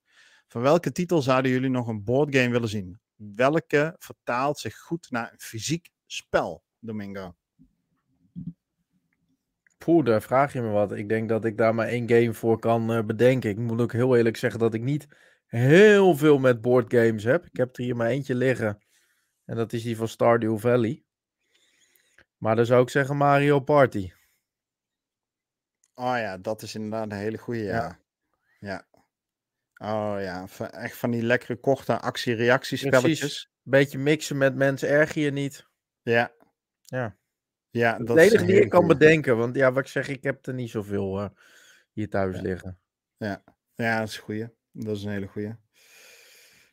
[0.48, 3.00] Van welke titel zouden jullie nog een boardgame willen zien?
[3.16, 7.34] Welke vertaalt zich goed naar een fysiek spel, Domingo?
[9.78, 10.92] Poeh, daar vraag je me wat.
[10.92, 13.50] Ik denk dat ik daar maar één game voor kan uh, bedenken.
[13.50, 15.06] Ik moet ook heel eerlijk zeggen dat ik niet
[15.46, 17.44] heel veel met boardgames heb.
[17.44, 18.84] Ik heb er hier maar eentje liggen.
[19.44, 21.02] En dat is die van Stardew Valley.
[22.36, 24.10] Maar dan zou ik zeggen Mario Party.
[25.94, 27.98] Oh ja, dat is inderdaad een hele goede, ja.
[28.58, 28.86] ja.
[29.76, 33.50] Oh ja, echt van die lekkere korte actie-reactiespelletjes.
[33.62, 35.66] Beetje mixen met mensen erger je niet.
[36.02, 36.32] Ja.
[36.82, 37.16] Ja.
[37.70, 39.36] Ja, dat, is de enige die ik kan bedenken.
[39.36, 41.28] Want ja, wat ik zeg, ik heb er niet zoveel uh,
[41.92, 42.42] hier thuis ja.
[42.42, 42.78] liggen.
[43.16, 43.44] Ja.
[43.74, 44.48] ja, dat is een goeie.
[44.72, 45.54] Dat is een hele goeie.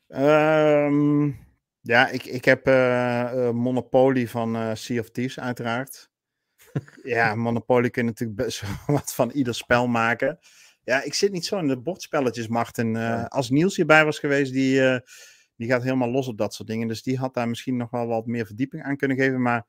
[0.08, 1.40] Um,
[1.82, 6.11] ja, ik, ik heb uh, uh, Monopoly van Sea of Thieves uiteraard
[7.04, 10.40] ja, Monopoly kun je natuurlijk best wat van ieder spel maken.
[10.84, 12.96] Ja, ik zit niet zo in de bordspelletjes, Martin.
[12.96, 14.98] Uh, als Niels hierbij was geweest, die, uh,
[15.56, 16.88] die gaat helemaal los op dat soort dingen.
[16.88, 19.42] Dus die had daar misschien nog wel wat meer verdieping aan kunnen geven.
[19.42, 19.68] Maar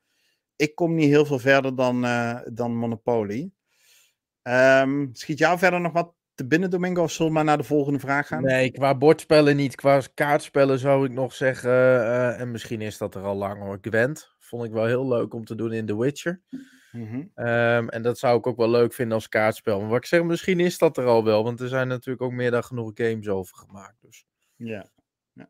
[0.55, 3.51] ik kom niet heel veel verder dan, uh, dan Monopoly.
[4.43, 7.03] Um, schiet jou verder nog wat te binnen, Domingo?
[7.03, 8.43] Of zullen we maar naar de volgende vraag gaan?
[8.43, 9.75] Nee, qua bordspellen niet.
[9.75, 11.71] Qua kaartspellen zou ik nog zeggen.
[11.71, 13.77] Uh, en misschien is dat er al lang hoor.
[13.81, 16.41] Gwent vond ik wel heel leuk om te doen in The Witcher.
[16.93, 17.47] Mm -hmm.
[17.47, 19.79] um, en dat zou ik ook wel leuk vinden als kaartspel.
[19.79, 21.43] Maar wat ik zeg, misschien is dat er al wel.
[21.43, 24.01] Want er zijn natuurlijk ook meer dan genoeg games over gemaakt.
[24.01, 24.25] Dus.
[24.55, 24.89] Ja.
[25.33, 25.49] ja.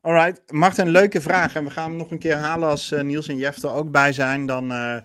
[0.00, 1.54] Alright, Martin, leuke vraag.
[1.54, 3.90] En we gaan hem nog een keer halen als uh, Niels en Jeff er ook
[3.90, 4.46] bij zijn.
[4.46, 4.98] Dan uh,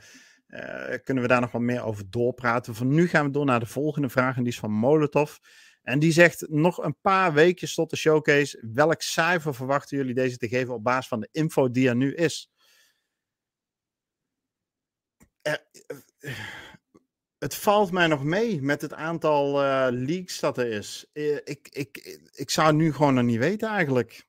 [0.48, 2.76] uh, kunnen we daar nog wat meer over doorpraten.
[2.76, 4.36] Voor nu gaan we door naar de volgende vraag.
[4.36, 5.38] En die is van Molotov.
[5.84, 8.68] En die zegt nog een paar weekjes tot de showcase.
[8.74, 12.14] Welk cijfer verwachten jullie deze te geven op basis van de info die er nu
[12.14, 12.50] is?
[17.38, 21.06] Het valt mij nog mee met het aantal uh, leaks dat er is.
[21.44, 24.28] ik, ik, ik zou het nu gewoon nog niet weten eigenlijk.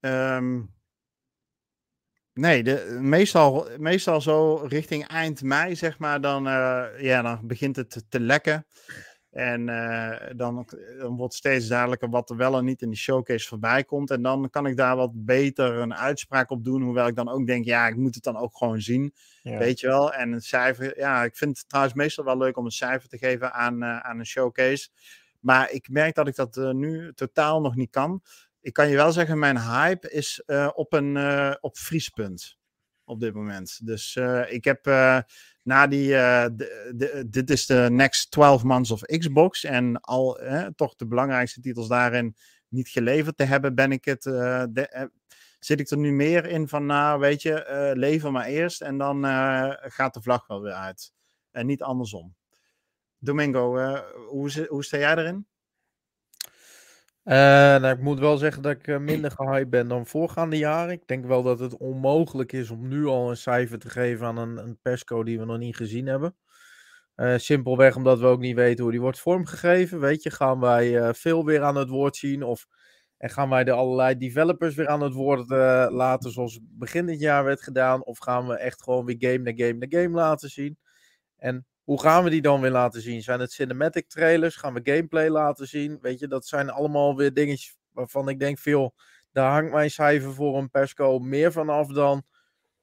[0.00, 0.72] Um,
[2.34, 6.44] Nee, de, meestal, meestal zo richting eind mei, zeg maar, dan,
[6.98, 8.66] ja, dan begint het te lekken.
[9.34, 10.66] En uh, dan,
[10.98, 14.10] dan wordt steeds duidelijker wat er wel en niet in de showcase voorbij komt.
[14.10, 16.82] En dan kan ik daar wat beter een uitspraak op doen.
[16.82, 19.14] Hoewel ik dan ook denk, ja, ik moet het dan ook gewoon zien.
[19.42, 19.58] Ja.
[19.58, 20.12] Weet je wel?
[20.12, 23.18] En een cijfer, ja, ik vind het trouwens meestal wel leuk om een cijfer te
[23.18, 24.88] geven aan, uh, aan een showcase.
[25.40, 28.22] Maar ik merk dat ik dat nu totaal nog niet kan
[28.60, 30.42] ik kan je wel zeggen, mijn hype is
[30.74, 31.16] op een
[31.60, 32.58] op vriespunt
[33.04, 33.86] op dit moment.
[33.86, 34.84] Dus uh, ik heb
[35.62, 40.40] na die, de, de, dit is de next 12 months of Xbox en al
[40.76, 42.36] toch de belangrijkste titels daarin
[42.68, 44.22] niet geleverd te hebben, ben ik het,
[45.58, 49.24] zit ik er nu meer in van, nou weet je, lever maar eerst en dan
[49.74, 51.12] gaat de vlag wel weer uit.
[51.50, 52.34] En niet andersom.
[53.18, 53.94] Domingo,
[54.28, 55.46] hoe, hoe sta jij erin?
[57.24, 60.92] Uh, nou, ik moet wel zeggen dat ik uh, minder gehyped ben dan voorgaande jaren.
[60.92, 64.36] Ik denk wel dat het onmogelijk is om nu al een cijfer te geven aan
[64.36, 66.36] een, een die we nog niet gezien hebben.
[67.16, 70.00] Uh, simpelweg omdat we ook niet weten hoe die wordt vormgegeven.
[70.00, 72.42] Weet je, gaan wij veel weer aan het woord zien?
[72.42, 72.66] Of
[73.16, 75.48] en gaan wij de allerlei developers weer aan het woord
[75.90, 78.04] laten zoals begin dit jaar werd gedaan?
[78.04, 80.78] Of gaan we echt gewoon weer game na game na game laten zien?
[81.36, 83.22] En hoe gaan we die dan weer laten zien?
[83.22, 84.56] Zijn het cinematic trailers?
[84.56, 85.98] Gaan we gameplay laten zien?
[86.00, 88.94] Weet je, dat zijn allemaal weer dingetjes waarvan ik denk veel.
[89.32, 92.22] Daar hangt mijn cijfer voor een persco meer van af dan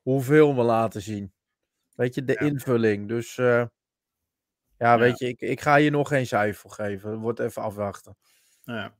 [0.01, 1.33] hoeveel we laten zien.
[1.95, 3.07] Weet je, de invulling.
[3.07, 3.69] Dus uh, ja,
[4.77, 7.17] ja, weet je, ik, ik ga hier nog geen cijfer voor geven.
[7.17, 8.17] Wordt even afwachten.
[8.63, 8.93] Ja.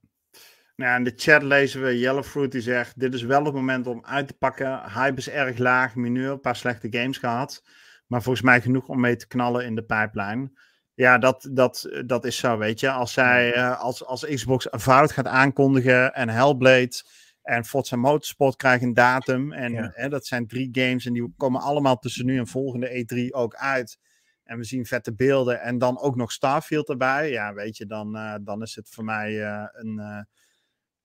[0.76, 4.06] Nou, in de chat lezen we Yellowfruit die zegt: Dit is wel het moment om
[4.06, 4.92] uit te pakken.
[4.92, 7.64] Hype is erg laag, mineur, een paar slechte games gehad.
[8.12, 10.52] Maar volgens mij genoeg om mee te knallen in de pipeline.
[10.94, 12.92] Ja, dat, dat, dat is zo, weet je.
[12.92, 17.04] Als zij, uh, als, als Xbox fout gaat aankondigen en Hellblade
[17.42, 19.54] en Forza Motorsport krijgen een datum.
[19.54, 19.92] En ja.
[19.94, 23.56] hè, dat zijn drie games en die komen allemaal tussen nu en volgende E3 ook
[23.56, 24.00] uit.
[24.44, 27.30] En we zien vette beelden en dan ook nog Starfield erbij.
[27.30, 30.26] Ja, weet je, dan, uh, dan is het voor mij uh, een,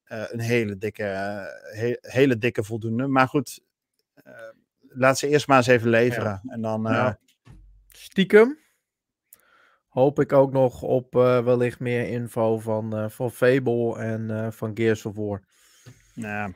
[0.04, 1.02] een hele dikke,
[1.72, 3.06] he hele dikke voldoende.
[3.06, 3.60] Maar goed,
[4.96, 6.40] laat ze eerst maar eens even leveren.
[6.42, 6.52] Ja.
[6.52, 6.92] En dan.
[6.92, 7.10] Uh...
[7.88, 8.58] Stiekem
[9.88, 14.70] hoop ik ook nog op uh, wellicht meer info van, uh, van Fable en van
[14.74, 15.42] Gears of War.
[16.14, 16.52] Nou,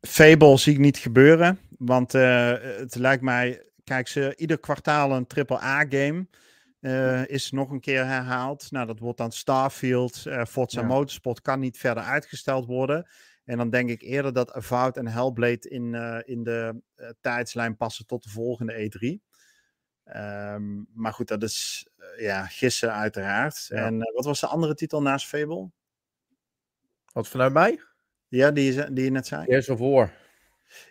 [0.00, 1.58] Fable zie ik niet gebeuren.
[1.78, 3.62] Want het lijkt mij.
[3.84, 6.26] Kijk, ze ieder kwartaal een AAA-game.
[7.26, 8.70] is nog een keer herhaald.
[8.70, 10.24] Nou, dat wordt dan Starfield.
[10.48, 10.86] Forza ja.
[10.86, 13.06] Motorsport kan niet verder uitgesteld worden.
[13.48, 17.76] En dan denk ik eerder dat Avowed en Hellblade in, uh, in de uh, tijdslijn
[17.76, 19.26] passen tot de volgende E3.
[20.16, 23.66] Um, maar goed, dat is uh, ja, gissen uiteraard.
[23.68, 23.76] Ja.
[23.76, 25.70] En wat was de andere titel naast Fable?
[27.12, 27.80] Wat vanuit mij?
[28.28, 29.44] Ja, die je, die je net zei.
[29.44, 30.12] Gears of War.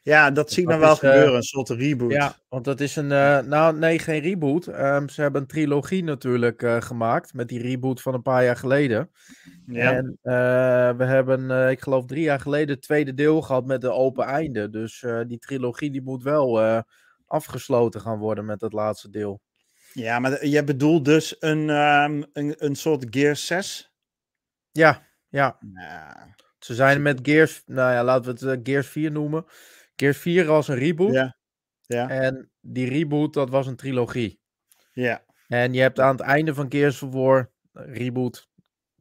[0.01, 2.11] Ja, dat zie ik dan wel is, gebeuren, een soort reboot.
[2.11, 3.11] Ja, want dat is een.
[3.11, 4.67] Uh, nou, nee, geen reboot.
[4.67, 7.34] Um, ze hebben een trilogie natuurlijk uh, gemaakt.
[7.34, 9.11] Met die reboot van een paar jaar geleden.
[9.65, 9.93] Ja.
[9.93, 13.91] En uh, we hebben, ik geloof, drie jaar geleden het tweede deel gehad met de
[13.91, 14.69] open einde.
[14.69, 16.84] Dus die trilogie die moet wel
[17.25, 19.41] afgesloten gaan worden met het laatste deel.
[19.93, 23.93] Ja, maar je bedoelt dus een, um, een, een soort Gear 6?
[24.71, 25.57] Ja, ja.
[25.59, 26.36] Nou.
[26.59, 29.45] Ze zijn met Gears, nou ja, laten we het uh, Gears 4 noemen.
[29.95, 31.13] Gears 4 was een reboot.
[31.13, 31.37] Ja.
[31.81, 32.09] ja.
[32.09, 34.39] En die reboot, dat was een trilogie.
[34.91, 35.25] Ja.
[35.47, 38.49] En je hebt aan het einde van Gears of War, reboot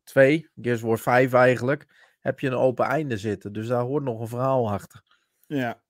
[0.04, 1.86] 2, Gears of War 5 eigenlijk,
[2.20, 3.52] heb je een open einde zitten.
[3.52, 5.02] Dus daar hoort nog een verhaal achter.
[5.46, 5.82] Ja.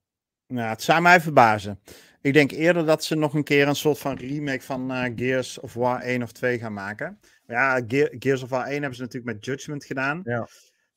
[0.46, 1.80] Nou, het zou mij verbazen.
[2.20, 5.58] Ik denk eerder dat ze nog een keer een soort van remake van uh, Gears
[5.58, 7.20] of War 1 of 2 gaan maken.
[7.46, 10.20] Ja, Ge Gears of War 1 hebben ze natuurlijk met Judgment gedaan.
[10.24, 10.48] Ja.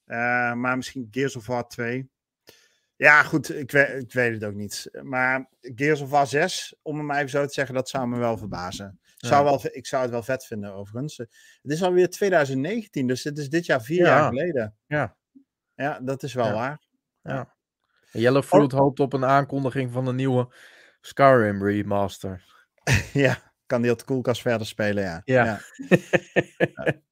[0.09, 2.09] Uh, maar misschien Gears of War 2.
[2.95, 4.89] Ja, goed, ik weet, ik weet het ook niet.
[5.03, 8.37] Maar Gears of War 6, om hem even zo te zeggen, dat zou me wel
[8.37, 8.99] verbazen.
[9.17, 11.17] Zou wel, ik zou het wel vet vinden, overigens.
[11.17, 11.29] Het
[11.61, 14.75] is alweer 2019, dus het is dit jaar vier jaar geleden.
[14.87, 15.17] Ja.
[15.75, 16.81] Ja, dat is wel waar.
[17.21, 17.55] Ja.
[18.11, 20.53] Yellow Fruit hoopt op een aankondiging van de nieuwe
[21.01, 22.43] Skyrim remaster.
[23.13, 25.21] ja, kan die op de koelkast verder spelen, ja.
[25.23, 25.43] Ja.
[25.45, 27.01] ja.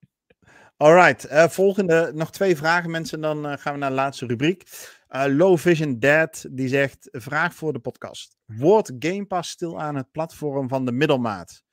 [0.78, 4.64] Alright, uh, volgende, nog twee vragen mensen, dan uh, gaan we naar de laatste rubriek.
[5.10, 8.38] Uh, Low Vision Dad, die zegt, vraag voor de podcast.
[8.46, 11.64] Wordt Game Pass stil aan het platform van de middelmaat?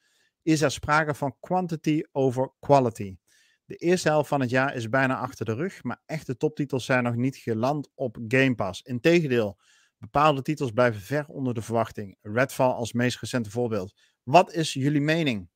[0.42, 3.16] Is er sprake van quantity over quality?
[3.64, 7.02] De eerste helft van het jaar is bijna achter de rug, maar echte toptitels zijn
[7.02, 8.82] nog niet geland op Game Pass.
[8.82, 9.60] Integendeel,
[9.98, 12.18] bepaalde titels blijven ver onder de verwachting.
[12.22, 13.94] Redfall als meest recente voorbeeld.
[14.22, 15.48] Wat is jullie mening?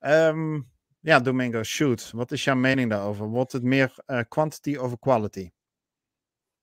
[0.00, 0.70] Um,
[1.00, 2.10] ja, Domingo, shoot.
[2.10, 3.26] Wat is jouw mening daarover?
[3.26, 5.50] Wordt het meer uh, quantity over quality?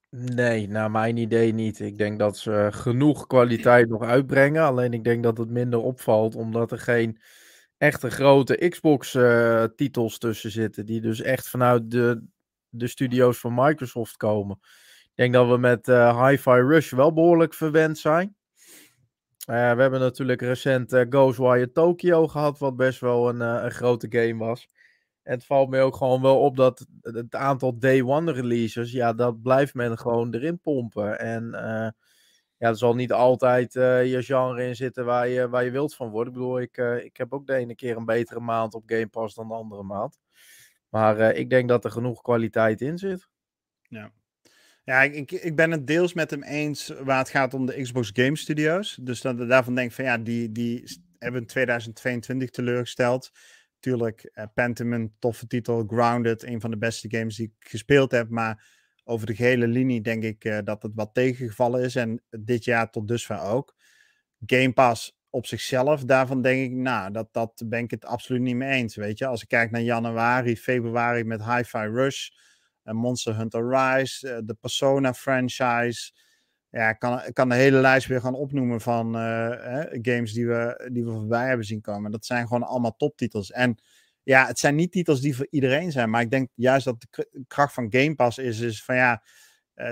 [0.10, 1.80] Nee, naar mijn idee niet.
[1.80, 4.64] Ik denk dat ze genoeg kwaliteit nog uitbrengen.
[4.64, 7.20] Alleen ik denk dat het minder opvalt, omdat er geen
[7.78, 10.86] echte grote Xbox-titels uh, tussen zitten.
[10.86, 12.24] Die dus echt vanuit de,
[12.70, 14.60] de studio's van Microsoft komen.
[15.04, 18.37] Ik denk dat we met uh, Hi-Fi Rush wel behoorlijk verwend zijn.
[19.50, 23.72] Uh, we hebben natuurlijk recent uh, Ghostwire Tokyo gehad, wat best wel een, uh, een
[23.72, 24.70] grote game was.
[25.24, 29.14] En het valt me ook gewoon wel op dat het aantal day one releases, ja,
[29.14, 31.20] dat blijft men gewoon erin pompen.
[31.20, 31.50] En
[32.58, 36.10] ja, er zal niet altijd je genre in zitten waar je, waar je wilt van
[36.10, 36.34] worden.
[36.34, 39.36] Ik bedoel, ik, ik heb ook de ene keer een betere maand op Game Pass
[39.36, 40.20] dan de andere maand.
[40.90, 43.28] Maar ik denk dat er genoeg kwaliteit in zit.
[43.82, 44.12] Ja,
[44.88, 48.10] ja, ik, ik ben het deels met hem eens waar het gaat om de Xbox
[48.14, 48.98] Game Studios.
[49.02, 50.84] Dus dat daarvan denk ik van ja, die, die
[51.20, 53.32] hebben in 2022 teleurgesteld.
[53.80, 55.84] Tuurlijk, uh, Pentiment, toffe titel.
[55.88, 58.30] Grounded, een van de beste games die ik gespeeld heb.
[58.30, 58.68] Maar
[59.04, 61.96] over de gehele linie denk ik uh, dat het wat tegengevallen is.
[61.96, 63.76] En dit jaar tot dusver ook.
[64.46, 68.56] Game Pass op zichzelf, daarvan denk ik, nou, dat, dat ben ik het absoluut niet
[68.56, 68.96] mee eens.
[68.96, 72.30] Weet je, als ik kijk naar januari, februari met Hi-Fi Rush
[72.96, 76.12] Monster Hunter Rise, eh, de Persona franchise.
[76.70, 80.48] Ja, ik kan, ik kan de hele lijst weer gaan opnoemen van uh, games die
[80.48, 82.12] we, die we voorbij hebben zien komen.
[82.12, 83.52] Dat zijn gewoon allemaal toptitels.
[83.52, 83.78] En
[84.24, 86.10] ja, het zijn niet titels die voor iedereen zijn.
[86.10, 89.24] Maar ik denk juist dat de kracht van Game Pass is, is van ja,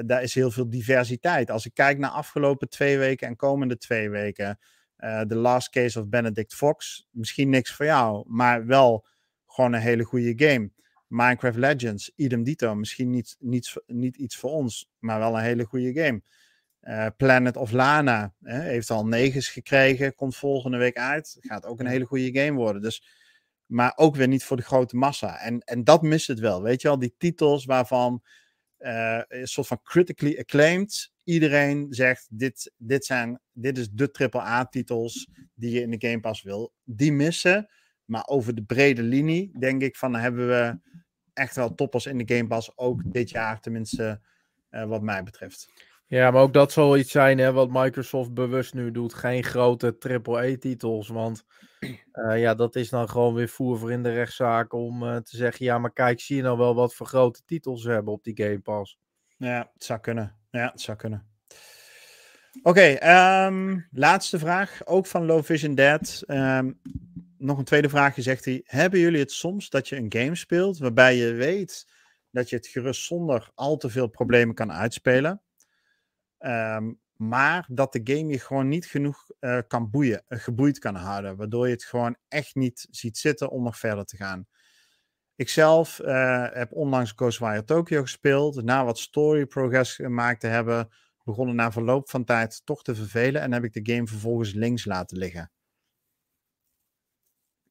[0.06, 1.52] daar is heel veel diversiteit.
[1.52, 4.60] Als ik kijk naar afgelopen twee weken en komende twee weken.
[4.98, 7.08] The uh, Last Case of Benedict Fox.
[7.12, 9.06] Misschien niks voor jou, maar wel
[9.46, 10.72] gewoon een hele goede game.
[11.08, 12.76] Minecraft Legends, idem dito.
[12.76, 16.22] Misschien niet, niet, niet iets voor ons, maar wel een hele goede game.
[16.82, 21.38] Uh, Planet of Lana hè, heeft al negens gekregen, komt volgende week uit.
[21.40, 22.82] Gaat ook een hele goede game worden.
[22.82, 23.04] Dus,
[23.66, 25.40] maar ook weer niet voor de grote massa.
[25.40, 26.62] En, en dat mist het wel.
[26.62, 28.24] Weet je wel, die titels waarvan
[28.80, 31.12] uh, een soort van critically acclaimed.
[31.24, 36.42] Iedereen zegt: dit, dit, zijn, dit is de AAA-titels die je in de Game Pass
[36.42, 36.74] wil.
[36.84, 37.70] Die missen.
[38.06, 40.80] Maar over de brede linie denk ik van hebben we
[41.34, 42.78] echt wel toppers in de Game Pass.
[42.78, 44.22] Ook dit jaar tenminste
[44.72, 45.70] uh, wat mij betreft.
[46.08, 49.14] Ja, maar ook dat zal iets zijn hè, wat Microsoft bewust nu doet.
[49.14, 51.08] Geen grote AAA-titels.
[51.08, 51.46] Want
[52.14, 55.38] uh, ja, dat is dan gewoon weer voer voor in de rechtszaak om uh, te
[55.38, 55.66] zeggen...
[55.66, 58.44] Ja, maar kijk, zie je nou wel wat voor grote titels we hebben op die
[58.44, 59.00] Game Pass?
[59.38, 60.36] Ja, het zou kunnen.
[60.52, 61.28] Ja, het zou kunnen.
[62.64, 64.86] Oké, okay, um, laatste vraag.
[64.86, 66.24] Ook van Low Vision Dead.
[66.28, 66.80] Um,
[67.46, 68.62] nog een tweede vraagje zegt hij.
[68.66, 71.88] Hebben jullie het soms dat je een game speelt waarbij je weet
[72.32, 75.42] dat je het gerust zonder al te veel problemen kan uitspelen?
[76.40, 80.96] Um, maar dat de game je gewoon niet genoeg uh, kan boeien, uh, geboeid kan
[80.96, 81.36] houden.
[81.36, 84.48] Waardoor je het gewoon echt niet ziet zitten om nog verder te gaan.
[85.36, 88.64] Ikzelf uh, heb onlangs Ghostwire Tokyo gespeeld.
[88.64, 90.90] Na wat story progress gemaakt te hebben,
[91.24, 93.42] begonnen na verloop van tijd toch te vervelen.
[93.42, 95.52] En heb ik de game vervolgens links laten liggen.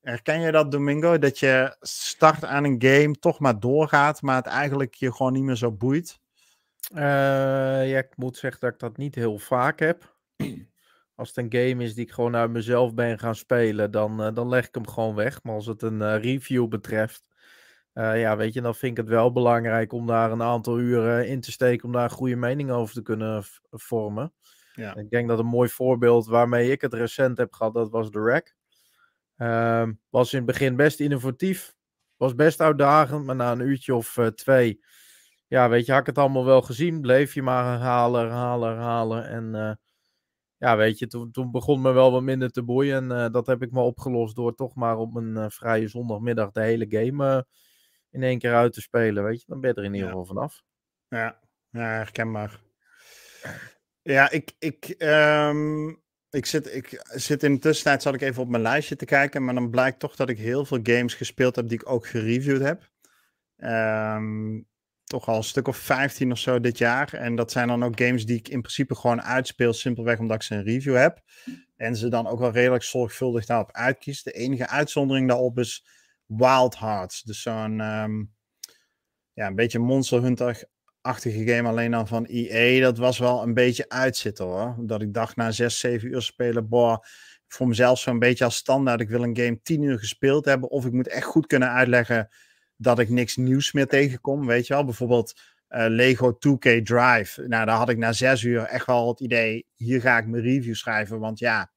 [0.04, 1.18] Herken je dat, Domingo?
[1.18, 5.42] Dat je start aan een game, toch maar doorgaat, maar het eigenlijk je gewoon niet
[5.42, 6.20] meer zo boeit?
[6.94, 6.98] Uh,
[7.90, 10.16] ja, ik moet zeggen dat ik dat niet heel vaak heb.
[11.16, 14.34] Als het een game is die ik gewoon uit mezelf ben gaan spelen, dan, uh,
[14.34, 15.42] dan leg ik hem gewoon weg.
[15.42, 17.24] Maar als het een uh, review betreft,
[17.92, 21.40] ja, weet je, dan vind ik het wel belangrijk om daar een aantal uren in
[21.40, 24.32] te steken om daar een goede mening over te kunnen vormen.
[24.72, 24.96] Ja.
[24.96, 28.20] Ik denk dat een mooi voorbeeld waarmee ik het recent heb gehad, dat was The
[28.20, 28.54] Rack.
[29.36, 31.74] Uh, was in het begin best innovatief.
[32.16, 34.84] Was best uitdagend, maar na een uurtje of uh, twee.
[35.46, 37.00] Ja, weet je, had ik het allemaal wel gezien.
[37.00, 39.28] Bleef je maar herhalen, herhalen, herhalen.
[39.28, 39.72] En uh,
[40.56, 43.10] ja, weet je, toen, toen begon me wel wat minder te boeien.
[43.10, 46.60] En uh, dat heb ik me opgelost door toch maar op een vrije zondagmiddag de
[46.60, 47.46] hele game
[48.10, 49.24] in één keer uit te spelen.
[49.24, 50.62] Weet je, dan ben je er in ieder geval vanaf.
[51.08, 52.60] Ja, ja herkenbaar.
[54.02, 56.02] Ja, ik, ik, um,
[56.34, 59.44] ik zit, ik zit in de tussentijd, zat ik even op mijn lijstje te kijken,
[59.44, 62.62] maar dan blijkt toch dat ik heel veel games gespeeld heb die ik ook gereviewd
[62.62, 62.90] heb.
[63.56, 64.60] Ehm,
[65.04, 67.12] toch al een stuk of 15 of zo dit jaar.
[67.12, 70.42] En dat zijn dan ook games die ik in principe gewoon uitspeel, simpelweg omdat ik
[70.42, 71.22] ze een review heb.
[71.76, 74.22] En ze dan ook wel redelijk zorgvuldig daarop uitkies.
[74.22, 75.86] De enige uitzondering daarop is
[76.26, 77.22] Wild Hearts.
[77.22, 78.24] Dus zo'n ehm,
[79.32, 80.24] ja, een beetje Monster
[81.04, 82.80] Hunter-achtige game, alleen dan van EA.
[82.80, 84.76] Dat was wel een beetje uitzitten hoor.
[84.78, 86.98] Dat ik dacht na 6, 7 uur spelen, boah,
[87.46, 89.00] voor mezelf zo'n beetje als standaard.
[89.00, 90.70] Ik wil een game 10 uur gespeeld hebben.
[90.70, 92.28] Of ik moet echt goed kunnen uitleggen
[92.76, 94.46] dat ik niks nieuws meer tegenkom.
[94.46, 97.46] Weet je wel, bijvoorbeeld uh, Lego 2K Drive.
[97.46, 100.42] Nou, daar had ik na zes uur echt wel het idee, hier ga ik mijn
[100.42, 101.18] review schrijven.
[101.18, 101.72] Want ja,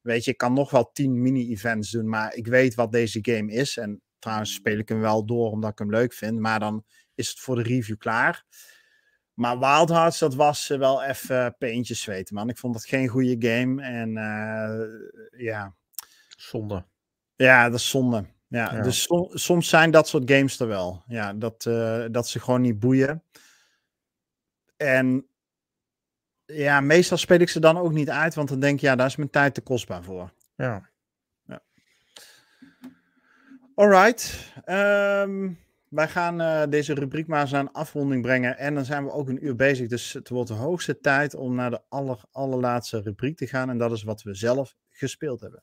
[0.00, 3.52] weet je, ik kan nog wel tien mini-events doen, maar ik weet wat deze game
[3.52, 3.76] is.
[3.76, 6.84] En trouwens speel ik hem wel door omdat ik hem leuk vind, maar dan
[7.20, 8.44] is het voor de review klaar.
[9.34, 12.48] Maar Wild Hearts, dat was wel even peentjes zweten, man.
[12.48, 13.82] Ik vond dat geen goede game.
[13.82, 15.74] En uh, ja.
[16.36, 16.84] Zonde.
[17.36, 18.24] Ja, dat is zonde.
[18.48, 21.02] Ja, dus soms zijn dat soort games er wel.
[21.06, 23.24] Ja, dat, uh, dat ze gewoon niet boeien.
[24.76, 25.26] En
[26.44, 29.06] ja, meestal speel ik ze dan ook niet uit, want dan denk je, ja, daar
[29.06, 30.32] is mijn tijd te kostbaar voor.
[30.56, 30.90] Ja.
[31.46, 31.62] ja.
[33.74, 34.52] Alright.
[34.66, 35.58] Um,
[35.90, 38.58] wij gaan uh, deze rubriek maar eens aan afronding brengen.
[38.58, 39.88] En dan zijn we ook een uur bezig.
[39.88, 43.70] Dus het wordt de hoogste tijd om naar de aller, allerlaatste rubriek te gaan.
[43.70, 45.62] En dat is wat we zelf gespeeld hebben.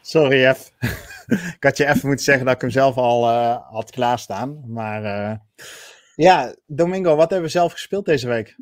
[0.00, 0.72] Sorry, F.
[1.56, 4.62] ik had je even moeten zeggen dat ik hem zelf al uh, had klaarstaan.
[4.72, 5.36] Maar uh,
[6.14, 8.56] ja, Domingo, wat hebben we zelf gespeeld deze week?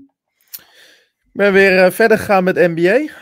[1.34, 3.12] Ik ben weer uh, verder gegaan met NBA.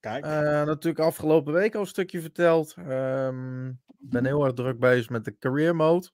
[0.00, 0.24] Kijk.
[0.24, 2.74] natuurlijk afgelopen week al een stukje verteld.
[2.76, 6.10] Ik um, ben heel erg druk bezig met de career mode.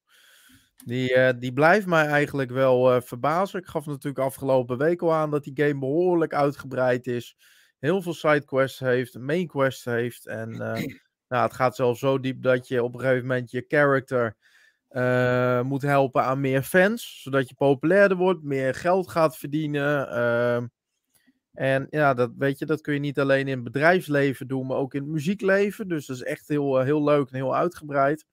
[0.85, 3.61] Die, die blijft mij eigenlijk wel verbazen.
[3.61, 7.37] Ik gaf natuurlijk afgelopen week al aan dat die game behoorlijk uitgebreid is
[7.85, 10.27] heel veel sidequests heeft, main quest heeft.
[10.27, 10.51] En
[11.29, 14.37] nou, het gaat zelfs zo diep dat je op een gegeven moment je character
[14.95, 17.23] uh, moet helpen aan meer fans.
[17.23, 20.09] Zodat je populairder wordt, meer geld gaat verdienen.
[20.09, 20.63] Uh,
[21.53, 24.77] en ja, dat, weet je, dat kun je niet alleen in het bedrijfsleven doen, maar
[24.77, 25.89] ook in het muziekleven.
[25.89, 28.27] Dus dat is echt heel, heel leuk en heel uitgebreid.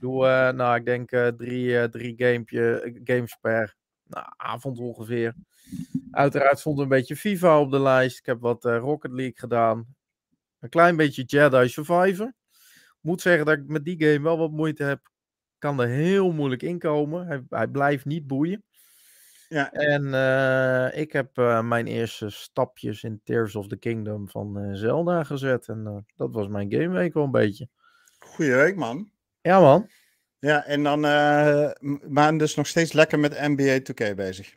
[0.00, 3.76] Doe, nou, ik denk drie, drie gamepje, games per
[4.06, 5.34] nou, avond ongeveer.
[6.10, 8.18] Uiteraard stond een beetje FIFA op de lijst.
[8.18, 9.94] Ik heb wat uh, Rocket League gedaan.
[10.60, 12.32] Een klein beetje Jedi Survivor.
[13.00, 15.10] Moet zeggen dat ik met die game wel wat moeite heb.
[15.60, 17.26] Kan er heel moeilijk inkomen.
[17.26, 18.64] Hij, hij blijft niet boeien.
[19.48, 19.72] Ja.
[19.72, 25.24] En uh, ik heb uh, mijn eerste stapjes in Tears of the Kingdom van Zelda
[25.24, 25.68] gezet.
[25.68, 27.68] En dat was mijn gameweek wel een beetje.
[28.18, 29.10] Goeie week, man.
[29.40, 29.88] Ja, man.
[30.38, 31.00] Ja, en dan,
[32.12, 34.54] maar dus nog steeds lekker met NBA 2K bezig.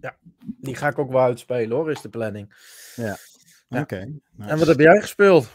[0.00, 2.54] Ja, die ga ik ook wel uitspelen hoor, is de planning.
[2.94, 3.16] Ja,
[3.68, 4.20] oké.
[4.38, 5.50] En wat heb jij gespeeld?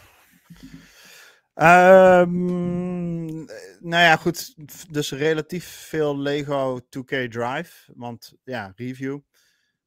[1.54, 3.44] Um,
[3.80, 4.54] nou ja, goed.
[4.92, 7.92] Dus relatief veel Lego 2K Drive.
[7.94, 9.20] Want ja, review.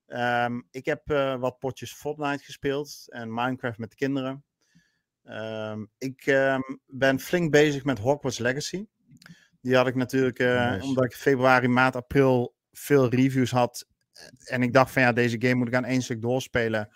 [0.07, 4.43] Um, ik heb uh, wat potjes Fortnite gespeeld en Minecraft met de kinderen.
[5.24, 6.24] Um, ik
[6.86, 8.86] ben flink bezig met Hogwarts Legacy.
[9.61, 10.86] Die had ik natuurlijk, uh, nice.
[10.86, 13.88] omdat ik februari, maart, april veel reviews had
[14.43, 16.89] en ik dacht van ja, deze game moet ik aan één stuk doorspelen.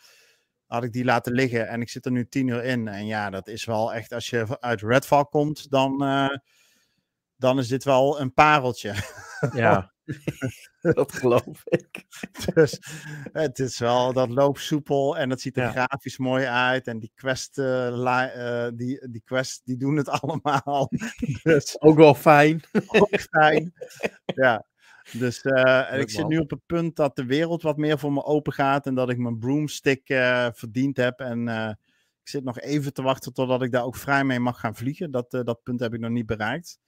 [0.71, 2.87] Had ik die laten liggen en ik zit er nu tien uur in.
[2.87, 6.37] En ja, dat is wel echt, als je uit Redfall komt, dan, uh,
[7.35, 8.93] dan is dit wel een pareltje.
[9.53, 9.93] Ja,
[10.95, 12.05] dat geloof ik.
[12.53, 12.79] Dus
[13.31, 15.71] het is wel, dat loopt soepel en dat ziet er ja.
[15.71, 16.87] grafisch mooi uit.
[16.87, 20.89] En die quest, uh, uh, die, die quest, die doen het allemaal.
[21.43, 22.61] dus, ook wel fijn.
[22.87, 23.73] Ook fijn,
[24.25, 24.65] ja.
[25.11, 28.23] Dus uh, ik zit nu op het punt dat de wereld wat meer voor me
[28.23, 31.19] open gaat en dat ik mijn broomstick uh, verdiend heb.
[31.19, 31.69] En uh,
[32.21, 35.11] ik zit nog even te wachten totdat ik daar ook vrij mee mag gaan vliegen.
[35.11, 36.79] Dat, dat punt heb ik nog niet bereikt.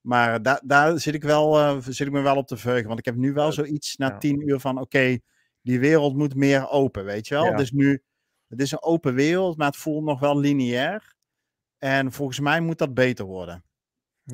[0.00, 2.86] Maar daar, daar zit, ik wel, zit ik me wel op te verheugen.
[2.86, 4.18] Want ik heb nu wel zoiets na ja.
[4.18, 5.22] tien uur van: oké, okay,
[5.62, 7.44] die wereld moet meer open, weet je wel?
[7.44, 7.56] Ja.
[7.56, 8.02] Dus nu,
[8.48, 11.16] het is een open wereld, maar het voelt nog wel lineair.
[11.78, 13.64] En volgens mij moet dat beter worden.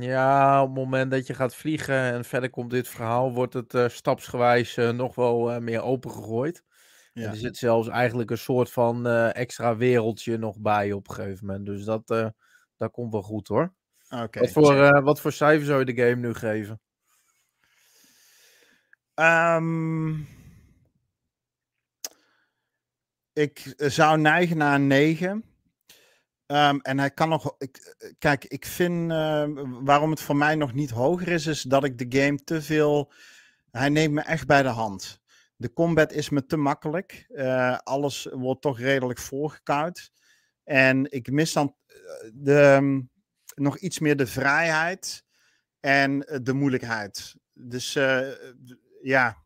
[0.01, 3.75] Ja, op het moment dat je gaat vliegen en verder komt dit verhaal, wordt het
[3.75, 6.65] uh, stapsgewijs uh, nog wel uh, meer opengegooid.
[7.12, 7.31] Ja.
[7.31, 11.66] Er zit zelfs eigenlijk een soort van extra wereldje nog bij op een gegeven moment.
[11.66, 12.07] Dus dat,
[12.77, 13.75] dat komt wel goed hoor.
[14.11, 14.43] Okay.
[14.43, 16.81] Wat, voor, wat voor cijfer zou je de game nu geven?
[19.15, 20.29] Um,
[23.33, 25.53] ik zou neigen naar een 9.
[26.47, 27.55] Ehm, en hij kan nog.
[27.59, 29.11] Ik, kijk, ik vind.
[29.12, 32.62] Uh, waarom het voor mij nog niet hoger is, is dat ik de game te
[32.62, 33.12] veel.
[33.71, 35.23] Hij neemt me echt bij de hand.
[35.57, 37.27] De combat is me te makkelijk.
[37.29, 40.12] Uh, alles wordt toch redelijk voorgekauwd.
[40.65, 41.97] En ik mis dan eh,
[42.33, 43.11] de, um,
[43.55, 45.25] nog iets meer de vrijheid
[45.81, 47.35] en de moeilijkheid.
[47.53, 48.29] Dus uh,
[49.03, 49.43] ja.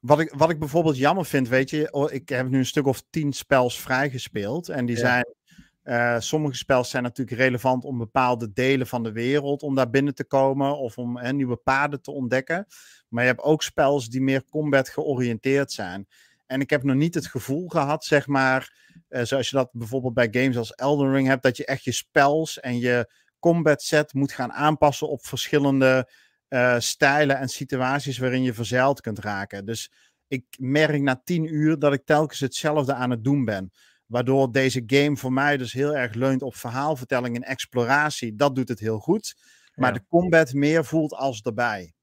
[0.00, 2.86] Wat ik, wat ik bijvoorbeeld jammer vind, weet je, oh, ik heb nu een stuk
[2.86, 4.68] of tien spels vrijgespeeld.
[4.68, 5.02] En die ja.
[5.02, 5.34] zijn
[5.86, 10.14] uh, sommige spels zijn natuurlijk relevant om bepaalde delen van de wereld om daar binnen
[10.14, 12.66] te komen of om hè, nieuwe paden te ontdekken.
[13.08, 16.08] Maar je hebt ook spels die meer combat georiënteerd zijn.
[16.46, 18.72] En ik heb nog niet het gevoel gehad, zeg maar,
[19.08, 21.92] uh, zoals je dat bijvoorbeeld bij games als Elden Ring hebt, dat je echt je
[21.92, 26.10] spels en je combat set moet gaan aanpassen op verschillende
[26.48, 29.64] uh, stijlen en situaties waarin je verzeild kunt raken.
[29.64, 29.92] Dus
[30.28, 33.72] ik merk na tien uur dat ik telkens hetzelfde aan het doen ben.
[34.06, 38.34] Waardoor deze game voor mij dus heel erg leunt op verhaalvertelling en exploratie.
[38.34, 39.34] Dat doet het heel goed.
[39.74, 39.98] Maar ja.
[39.98, 41.94] de combat meer voelt als erbij.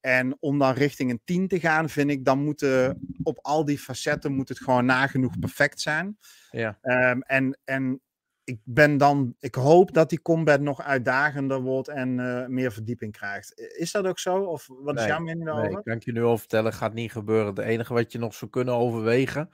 [0.00, 3.78] En om dan richting een 10 te gaan, vind ik, dan moeten op al die
[3.78, 6.18] facetten moet het gewoon nagenoeg perfect zijn.
[6.50, 6.78] Ja.
[6.82, 8.00] Um, en, en
[8.44, 13.12] ik ben dan, ik hoop dat die combat nog uitdagender wordt en uh, meer verdieping
[13.12, 13.60] krijgt.
[13.78, 14.38] Is dat ook zo?
[14.38, 15.68] Of wat is jouw mening daarover?
[15.68, 17.46] Nee, ik kan je nu al vertellen, gaat niet gebeuren.
[17.46, 19.50] Het enige wat je nog zou kunnen overwegen,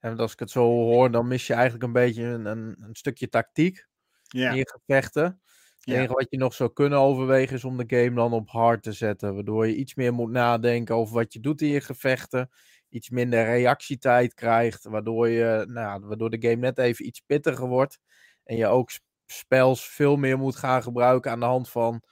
[0.00, 2.94] en als ik het zo hoor, dan mis je eigenlijk een beetje een, een, een
[2.94, 3.86] stukje tactiek
[4.22, 4.50] ja.
[4.50, 5.40] in je gevechten.
[5.80, 8.82] Het enige wat je nog zou kunnen overwegen is om de game dan op hard
[8.82, 9.34] te zetten.
[9.34, 12.50] Waardoor je iets meer moet nadenken over wat je doet in je gevechten.
[12.88, 14.84] Iets minder reactietijd krijgt.
[14.84, 17.98] Waardoor, je, nou, waardoor de game net even iets pittiger wordt.
[18.44, 18.90] En je ook
[19.26, 22.02] spels veel meer moet gaan gebruiken aan de hand van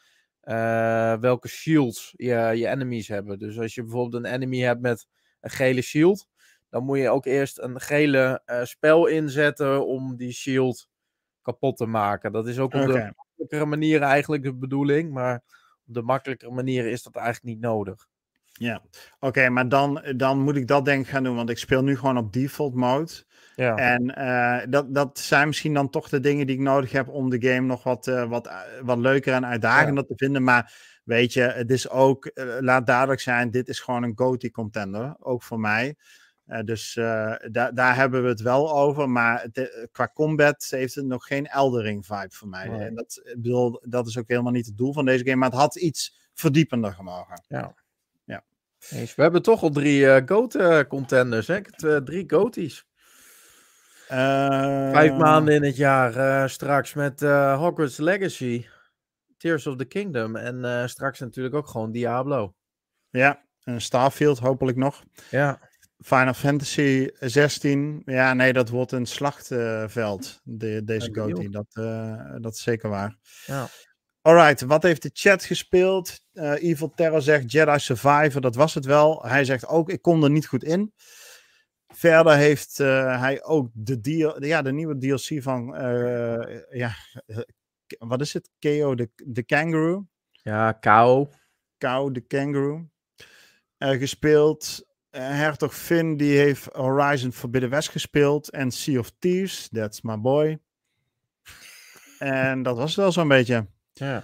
[0.43, 3.39] uh, welke shields je, je enemies hebben.
[3.39, 5.07] Dus als je bijvoorbeeld een enemy hebt met
[5.41, 6.27] een gele shield
[6.71, 10.89] dan moet je ook eerst een gele uh, spel inzetten om die shield
[11.43, 12.33] kapot te maken.
[12.33, 12.93] Dat is ook op okay.
[12.93, 15.43] de makkelijkere manier eigenlijk de bedoeling, maar
[15.87, 18.07] op de makkelijkere manier is dat eigenlijk niet nodig.
[18.53, 21.59] Ja, oké, okay, maar dan, dan moet ik dat denk ik gaan doen, want ik
[21.59, 23.27] speel nu gewoon op default mode.
[23.55, 23.77] Ja.
[23.77, 27.31] En uh, dat, dat zijn misschien dan toch de dingen die ik nodig heb om
[27.31, 28.51] de game nog wat, uh, wat,
[28.83, 30.09] wat leuker en uitdagender ja.
[30.09, 30.43] te vinden.
[30.43, 30.75] Maar
[31.05, 35.17] weet je, het is ook, uh, laat duidelijk zijn, dit is gewoon een GOTY contender,
[35.19, 35.97] ook voor mij.
[36.49, 39.11] Uh, dus uh, da daar hebben we het wel over.
[39.11, 42.69] Maar de, qua combat heeft het nog geen Eldering vibe voor mij.
[42.69, 42.87] Nee.
[42.87, 45.37] En dat, bedoel, dat is ook helemaal niet het doel van deze game.
[45.37, 47.43] Maar het had iets verdiepender gemogen.
[47.49, 47.75] Ja.
[48.25, 48.45] ja.
[48.91, 51.47] Eens, we hebben toch al drie uh, GOAT contenders.
[51.47, 51.61] Hè?
[52.05, 52.87] drie GOATties.
[54.07, 56.51] Vijf maanden in het jaar.
[56.51, 58.67] straks met Hogwarts Legacy.
[59.37, 60.37] Tears of the Kingdom.
[60.37, 62.55] En straks natuurlijk ook gewoon Diablo.
[63.11, 65.05] Ja, en Starfield hopelijk nog.
[65.31, 65.61] Ja.
[65.99, 71.49] Final Fantasy 16, ja, nee, dat wordt een slachtveld, de, deze ja, Goatee.
[71.49, 73.17] Dat, uh, dat is zeker waar.
[73.47, 73.69] Ja.
[74.21, 76.21] Alright, wat heeft de chat gespeeld?
[76.33, 79.23] Uh, Evil Terror zegt Jedi Survivor, dat was het wel.
[79.23, 80.93] Hij zegt ook, ik kom er niet goed in.
[81.87, 85.75] Verder heeft uh, hij ook de, deal, ja, de nieuwe DLC van,
[86.71, 86.93] ja,
[87.99, 88.51] wat is het?
[88.59, 90.07] KO, de, de Kangaroo.
[90.31, 91.31] Ja, KO.
[91.79, 92.89] KO, de Kangaroo.
[93.79, 94.88] gespeeld.
[95.19, 100.21] Uh, Hertog Finn die heeft Horizon Forbidden West gespeeld en Sea of Thieves, that's my
[100.21, 100.59] boy.
[102.19, 103.67] en dat was het wel zo'n beetje.
[103.93, 104.23] Ja.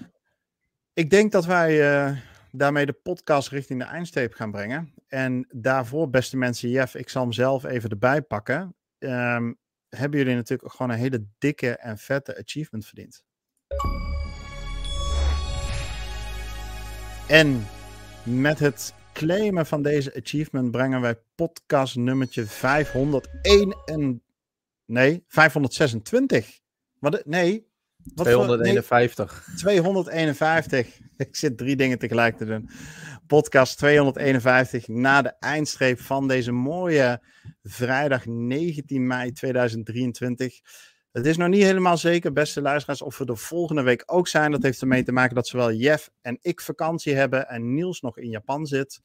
[0.93, 2.19] Ik denk dat wij uh,
[2.51, 4.95] daarmee de podcast richting de eindstreep gaan brengen.
[5.09, 8.77] En daarvoor, beste mensen, Jeff, ik zal hem zelf even erbij pakken.
[8.99, 9.59] Um,
[9.89, 13.25] hebben jullie natuurlijk gewoon een hele dikke en vette achievement verdiend.
[17.29, 17.67] En
[18.23, 24.23] met het claimen van deze achievement brengen wij podcast nummertje 501 en...
[24.87, 26.61] Nee, 526.
[26.99, 27.27] Wat?
[27.27, 27.73] Nee.
[28.15, 29.33] Wat 251.
[29.33, 30.99] Voor, nee, 251.
[31.17, 32.71] Ik zit drie dingen tegelijk te doen.
[33.27, 37.23] Podcast 251 na de eindstreep van deze mooie
[37.63, 40.61] vrijdag 19 mei 2023.
[41.15, 44.51] Het is nog niet helemaal zeker, beste luisteraars, of we de volgende week ook zijn.
[44.51, 48.19] Dat heeft ermee te maken dat zowel Jeff en ik vakantie hebben en Niels nog
[48.19, 49.01] in Japan zit.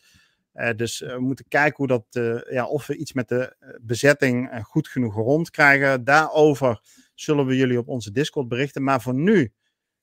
[0.53, 4.59] Uh, dus we moeten kijken hoe dat, uh, ja, of we iets met de bezetting
[4.63, 6.03] goed genoeg rondkrijgen.
[6.03, 6.81] Daarover
[7.15, 8.83] zullen we jullie op onze Discord berichten.
[8.83, 9.53] Maar voor nu,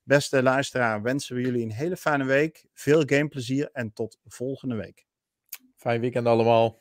[0.02, 2.66] beste luisteraar, wensen we jullie een hele fijne week.
[2.72, 5.06] Veel gameplezier en tot volgende week.
[5.76, 6.78] Fijn weekend allemaal.